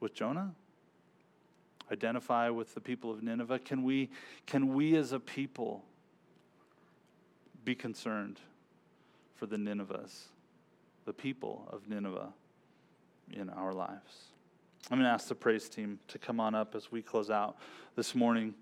with 0.00 0.14
Jonah? 0.14 0.52
Identify 1.90 2.50
with 2.50 2.74
the 2.74 2.80
people 2.80 3.10
of 3.10 3.22
Nineveh? 3.22 3.60
Can 3.60 3.82
we, 3.82 4.10
can 4.46 4.74
we 4.74 4.96
as 4.96 5.12
a 5.12 5.20
people 5.20 5.84
be 7.64 7.74
concerned 7.74 8.40
for 9.34 9.46
the 9.46 9.56
Ninevehs, 9.56 10.24
the 11.06 11.12
people 11.12 11.68
of 11.72 11.88
Nineveh 11.88 12.28
in 13.32 13.48
our 13.50 13.72
lives? 13.72 14.28
I'm 14.90 14.98
going 14.98 15.08
to 15.08 15.12
ask 15.12 15.28
the 15.28 15.34
praise 15.34 15.68
team 15.68 15.98
to 16.08 16.18
come 16.18 16.40
on 16.40 16.54
up 16.54 16.74
as 16.74 16.90
we 16.90 17.02
close 17.02 17.30
out 17.30 17.56
this 17.96 18.14
morning. 18.14 18.54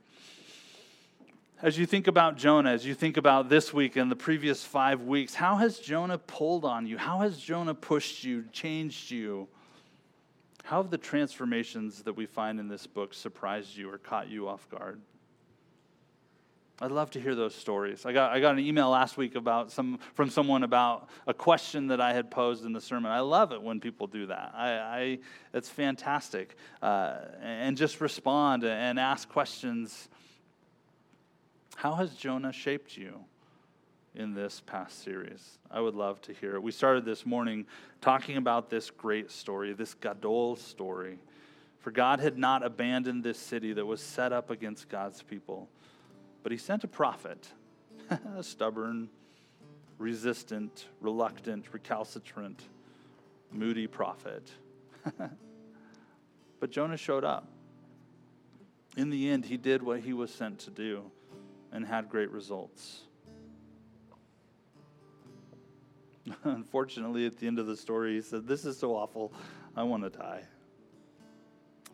As 1.62 1.78
you 1.78 1.86
think 1.86 2.06
about 2.06 2.36
Jonah, 2.36 2.70
as 2.70 2.84
you 2.84 2.94
think 2.94 3.16
about 3.16 3.48
this 3.48 3.72
week 3.72 3.96
and 3.96 4.10
the 4.10 4.16
previous 4.16 4.62
five 4.62 5.02
weeks, 5.02 5.34
how 5.34 5.56
has 5.56 5.78
Jonah 5.78 6.18
pulled 6.18 6.64
on 6.64 6.86
you? 6.86 6.98
How 6.98 7.20
has 7.20 7.38
Jonah 7.38 7.74
pushed 7.74 8.24
you, 8.24 8.44
changed 8.52 9.10
you? 9.10 9.48
How 10.66 10.82
have 10.82 10.90
the 10.90 10.98
transformations 10.98 12.02
that 12.02 12.14
we 12.14 12.26
find 12.26 12.58
in 12.58 12.66
this 12.66 12.88
book 12.88 13.14
surprised 13.14 13.76
you 13.76 13.88
or 13.88 13.98
caught 13.98 14.28
you 14.28 14.48
off 14.48 14.68
guard? 14.68 15.00
I'd 16.80 16.90
love 16.90 17.12
to 17.12 17.20
hear 17.20 17.36
those 17.36 17.54
stories. 17.54 18.04
I 18.04 18.12
got, 18.12 18.32
I 18.32 18.40
got 18.40 18.54
an 18.54 18.58
email 18.58 18.90
last 18.90 19.16
week 19.16 19.36
about 19.36 19.70
some, 19.70 20.00
from 20.14 20.28
someone 20.28 20.64
about 20.64 21.08
a 21.28 21.32
question 21.32 21.86
that 21.86 22.00
I 22.00 22.12
had 22.12 22.32
posed 22.32 22.64
in 22.64 22.72
the 22.72 22.80
sermon. 22.80 23.12
I 23.12 23.20
love 23.20 23.52
it 23.52 23.62
when 23.62 23.78
people 23.78 24.08
do 24.08 24.26
that. 24.26 24.54
I, 24.56 24.70
I 24.72 25.18
it's 25.54 25.68
fantastic. 25.68 26.56
Uh, 26.82 27.18
and 27.40 27.76
just 27.76 28.00
respond 28.00 28.64
and 28.64 28.98
ask 28.98 29.28
questions. 29.28 30.08
How 31.76 31.94
has 31.94 32.12
Jonah 32.16 32.52
shaped 32.52 32.96
you? 32.96 33.20
In 34.16 34.34
this 34.34 34.62
past 34.64 35.04
series. 35.04 35.58
I 35.70 35.80
would 35.80 35.94
love 35.94 36.20
to 36.22 36.32
hear 36.32 36.56
it. 36.56 36.62
We 36.62 36.72
started 36.72 37.04
this 37.04 37.26
morning 37.26 37.66
talking 38.00 38.38
about 38.38 38.70
this 38.70 38.90
great 38.90 39.30
story, 39.30 39.72
this 39.74 39.94
Gadol 39.94 40.56
story. 40.56 41.18
For 41.80 41.90
God 41.90 42.18
had 42.18 42.38
not 42.38 42.64
abandoned 42.64 43.22
this 43.22 43.38
city 43.38 43.72
that 43.74 43.84
was 43.84 44.00
set 44.00 44.32
up 44.32 44.50
against 44.50 44.88
God's 44.88 45.22
people, 45.22 45.68
but 46.42 46.50
He 46.50 46.58
sent 46.58 46.82
a 46.82 46.88
prophet, 46.88 47.46
a 48.36 48.42
stubborn, 48.42 49.08
resistant, 49.98 50.86
reluctant, 51.00 51.66
recalcitrant, 51.72 52.62
moody 53.52 53.86
prophet. 53.86 54.50
but 56.60 56.70
Jonah 56.70 56.96
showed 56.96 57.24
up. 57.24 57.48
In 58.96 59.10
the 59.10 59.28
end, 59.28 59.44
he 59.44 59.58
did 59.58 59.82
what 59.82 60.00
he 60.00 60.14
was 60.14 60.32
sent 60.32 60.58
to 60.60 60.70
do 60.70 61.10
and 61.70 61.84
had 61.84 62.08
great 62.08 62.30
results. 62.30 63.02
Unfortunately, 66.44 67.26
at 67.26 67.38
the 67.38 67.46
end 67.46 67.58
of 67.58 67.66
the 67.66 67.76
story, 67.76 68.14
he 68.14 68.22
said, 68.22 68.46
This 68.46 68.64
is 68.64 68.78
so 68.78 68.94
awful, 68.94 69.32
I 69.76 69.82
want 69.82 70.02
to 70.02 70.10
die. 70.10 70.42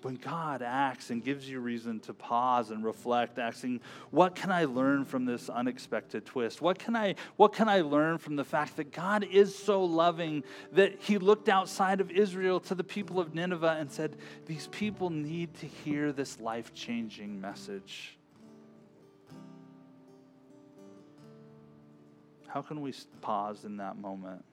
When 0.02 0.16
God 0.16 0.62
acts 0.62 1.10
and 1.10 1.22
gives 1.22 1.48
you 1.48 1.60
reason 1.60 2.00
to 2.00 2.12
pause 2.12 2.72
and 2.72 2.84
reflect, 2.84 3.38
asking, 3.38 3.80
What 4.10 4.34
can 4.34 4.50
I 4.50 4.64
learn 4.64 5.04
from 5.04 5.24
this 5.24 5.48
unexpected 5.48 6.26
twist? 6.26 6.60
What 6.60 6.78
can 6.78 6.96
I, 6.96 7.14
what 7.36 7.52
can 7.52 7.68
I 7.68 7.82
learn 7.82 8.18
from 8.18 8.34
the 8.34 8.44
fact 8.44 8.76
that 8.76 8.92
God 8.92 9.24
is 9.24 9.56
so 9.56 9.84
loving 9.84 10.42
that 10.72 11.00
he 11.00 11.18
looked 11.18 11.48
outside 11.48 12.00
of 12.00 12.10
Israel 12.10 12.58
to 12.60 12.74
the 12.74 12.84
people 12.84 13.20
of 13.20 13.34
Nineveh 13.34 13.76
and 13.78 13.90
said, 13.90 14.16
These 14.46 14.66
people 14.68 15.10
need 15.10 15.54
to 15.54 15.66
hear 15.66 16.10
this 16.10 16.40
life 16.40 16.74
changing 16.74 17.40
message? 17.40 18.18
How 22.52 22.60
can 22.60 22.82
we 22.82 22.92
pause 23.22 23.64
in 23.64 23.78
that 23.78 23.96
moment 23.96 24.44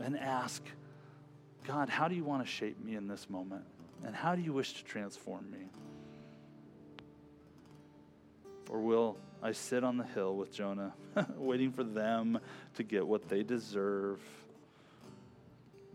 and 0.00 0.18
ask, 0.18 0.64
God, 1.64 1.88
how 1.88 2.08
do 2.08 2.16
you 2.16 2.24
want 2.24 2.44
to 2.44 2.50
shape 2.50 2.84
me 2.84 2.96
in 2.96 3.06
this 3.06 3.30
moment? 3.30 3.62
And 4.04 4.16
how 4.16 4.34
do 4.34 4.42
you 4.42 4.52
wish 4.52 4.72
to 4.74 4.84
transform 4.84 5.48
me? 5.48 5.68
Or 8.68 8.80
will 8.80 9.16
I 9.44 9.52
sit 9.52 9.84
on 9.84 9.96
the 9.96 10.04
hill 10.04 10.34
with 10.34 10.52
Jonah, 10.52 10.92
waiting 11.36 11.70
for 11.70 11.84
them 11.84 12.40
to 12.74 12.82
get 12.82 13.06
what 13.06 13.28
they 13.28 13.44
deserve? 13.44 14.18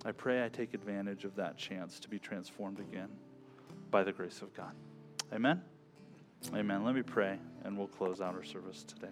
I 0.06 0.14
pray 0.14 0.46
I 0.46 0.48
take 0.48 0.74
advantage 0.74 1.26
of 1.26 1.36
that 1.36 1.58
chance 1.58 2.00
to 2.00 2.08
be 2.08 2.18
transformed 2.18 2.80
again 2.80 3.10
by 3.92 4.04
the 4.04 4.14
grace 4.14 4.42
of 4.42 4.54
God. 4.54 4.72
Amen. 5.34 5.62
Amen. 6.54 6.86
Let 6.86 6.96
me 6.96 7.02
pray 7.02 7.40
and 7.66 7.78
we'll 7.78 7.88
close 7.88 8.22
out 8.22 8.36
our 8.36 8.44
service 8.44 8.84
today. 8.84 9.12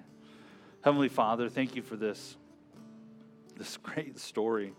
Heavenly 0.83 1.07
Father, 1.07 1.47
thank 1.47 1.77
you 1.77 1.81
for 1.81 1.95
this, 1.95 2.35
this 3.55 3.77
great 3.77 4.19
story. 4.19 4.73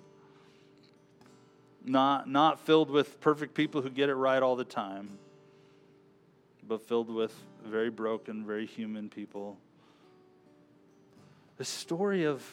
Not, 1.83 2.29
not 2.29 2.61
filled 2.61 2.91
with 2.91 3.23
perfect 3.23 3.55
people 3.55 3.81
who 3.81 3.89
get 3.89 4.11
it 4.11 4.15
right 4.15 4.43
all 4.43 4.55
the 4.55 4.67
time, 4.67 5.19
but 6.69 6.87
filled 6.87 7.09
with 7.09 7.35
very 7.65 7.89
broken, 7.89 8.45
very 8.45 8.67
human 8.67 9.09
people. 9.09 9.57
The 11.57 11.65
story 11.65 12.25
of, 12.25 12.45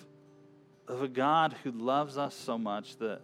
of 0.88 1.02
a 1.02 1.10
God 1.10 1.54
who 1.66 1.72
loves 1.72 2.18
us 2.18 2.34
so 2.34 2.58
much 2.58 2.96
that 3.00 3.20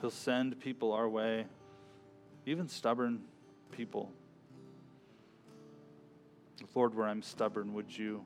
He'll 0.00 0.10
send 0.10 0.58
people 0.58 0.92
our 0.92 1.08
way, 1.08 1.46
even 2.44 2.68
stubborn 2.68 3.20
people. 3.70 4.10
Lord, 6.74 6.94
where 6.94 7.06
I'm 7.06 7.22
stubborn, 7.22 7.74
would 7.74 7.96
you 7.96 8.24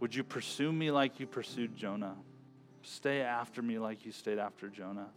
would 0.00 0.14
you 0.14 0.24
pursue 0.24 0.72
me 0.72 0.90
like 0.90 1.20
you 1.20 1.26
pursued 1.26 1.74
Jonah? 1.74 2.16
Stay 2.82 3.22
after 3.22 3.62
me 3.62 3.78
like 3.78 4.04
you 4.04 4.12
stayed 4.12 4.38
after 4.38 4.68
Jonah. 4.68 5.08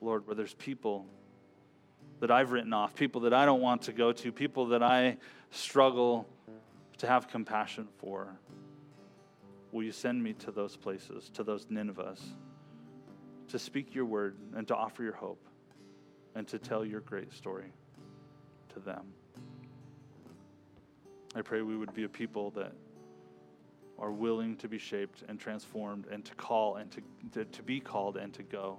Lord, 0.00 0.26
where 0.26 0.34
there's 0.34 0.54
people 0.54 1.06
that 2.20 2.30
I've 2.30 2.52
written 2.52 2.72
off, 2.72 2.94
people 2.94 3.22
that 3.22 3.32
I 3.32 3.46
don't 3.46 3.60
want 3.60 3.82
to 3.82 3.92
go 3.92 4.12
to, 4.12 4.32
people 4.32 4.66
that 4.66 4.82
I 4.82 5.18
struggle 5.50 6.26
to 6.98 7.06
have 7.06 7.28
compassion 7.28 7.88
for, 7.98 8.38
will 9.72 9.84
you 9.84 9.92
send 9.92 10.22
me 10.22 10.32
to 10.34 10.50
those 10.50 10.76
places, 10.76 11.30
to 11.34 11.44
those 11.44 11.66
Ninevehs, 11.66 12.20
to 13.48 13.58
speak 13.58 13.94
your 13.94 14.04
word 14.04 14.36
and 14.54 14.66
to 14.68 14.76
offer 14.76 15.02
your 15.02 15.14
hope 15.14 15.46
and 16.34 16.46
to 16.48 16.58
tell 16.58 16.84
your 16.84 17.00
great 17.00 17.32
story 17.32 17.72
to 18.74 18.80
them? 18.80 19.06
I 21.34 21.42
pray 21.42 21.62
we 21.62 21.76
would 21.76 21.94
be 21.94 22.04
a 22.04 22.08
people 22.08 22.50
that 22.52 22.72
are 23.98 24.10
willing 24.10 24.56
to 24.56 24.68
be 24.68 24.78
shaped 24.78 25.22
and 25.28 25.38
transformed 25.38 26.06
and 26.10 26.24
to 26.24 26.34
call 26.34 26.76
and 26.76 26.90
to, 26.90 27.02
to, 27.32 27.44
to 27.44 27.62
be 27.62 27.78
called 27.80 28.16
and 28.16 28.32
to 28.34 28.42
go 28.42 28.78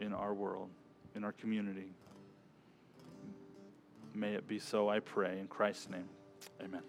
in 0.00 0.12
our 0.12 0.34
world, 0.34 0.70
in 1.14 1.22
our 1.22 1.32
community. 1.32 1.92
May 4.14 4.34
it 4.34 4.48
be 4.48 4.58
so, 4.58 4.88
I 4.88 5.00
pray, 5.00 5.38
in 5.38 5.46
Christ's 5.46 5.90
name. 5.90 6.08
Amen. 6.60 6.82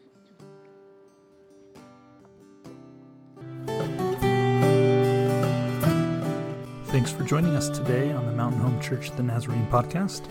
Thanks 6.86 7.12
for 7.12 7.24
joining 7.24 7.56
us 7.56 7.68
today 7.70 8.12
on 8.14 8.26
the 8.26 8.32
Mountain 8.32 8.62
Home 8.62 8.80
Church 8.80 9.12
the 9.12 9.24
Nazarene 9.24 9.68
podcast. 9.70 10.26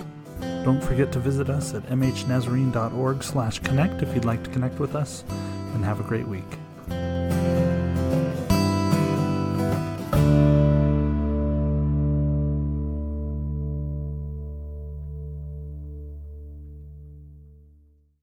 Don't 0.65 0.83
forget 0.83 1.13
to 1.13 1.19
visit 1.19 1.51
us 1.51 1.75
at 1.75 1.83
mhnazarene.org 1.91 3.23
slash 3.23 3.59
connect 3.59 4.03
if 4.03 4.15
you'd 4.15 4.25
like 4.25 4.43
to 4.45 4.51
connect 4.51 4.81
with 4.81 4.95
us, 4.95 5.23
and 5.75 5.85
have 5.85 6.01
a 6.01 6.05
great 6.05 6.27
week. 6.27 6.59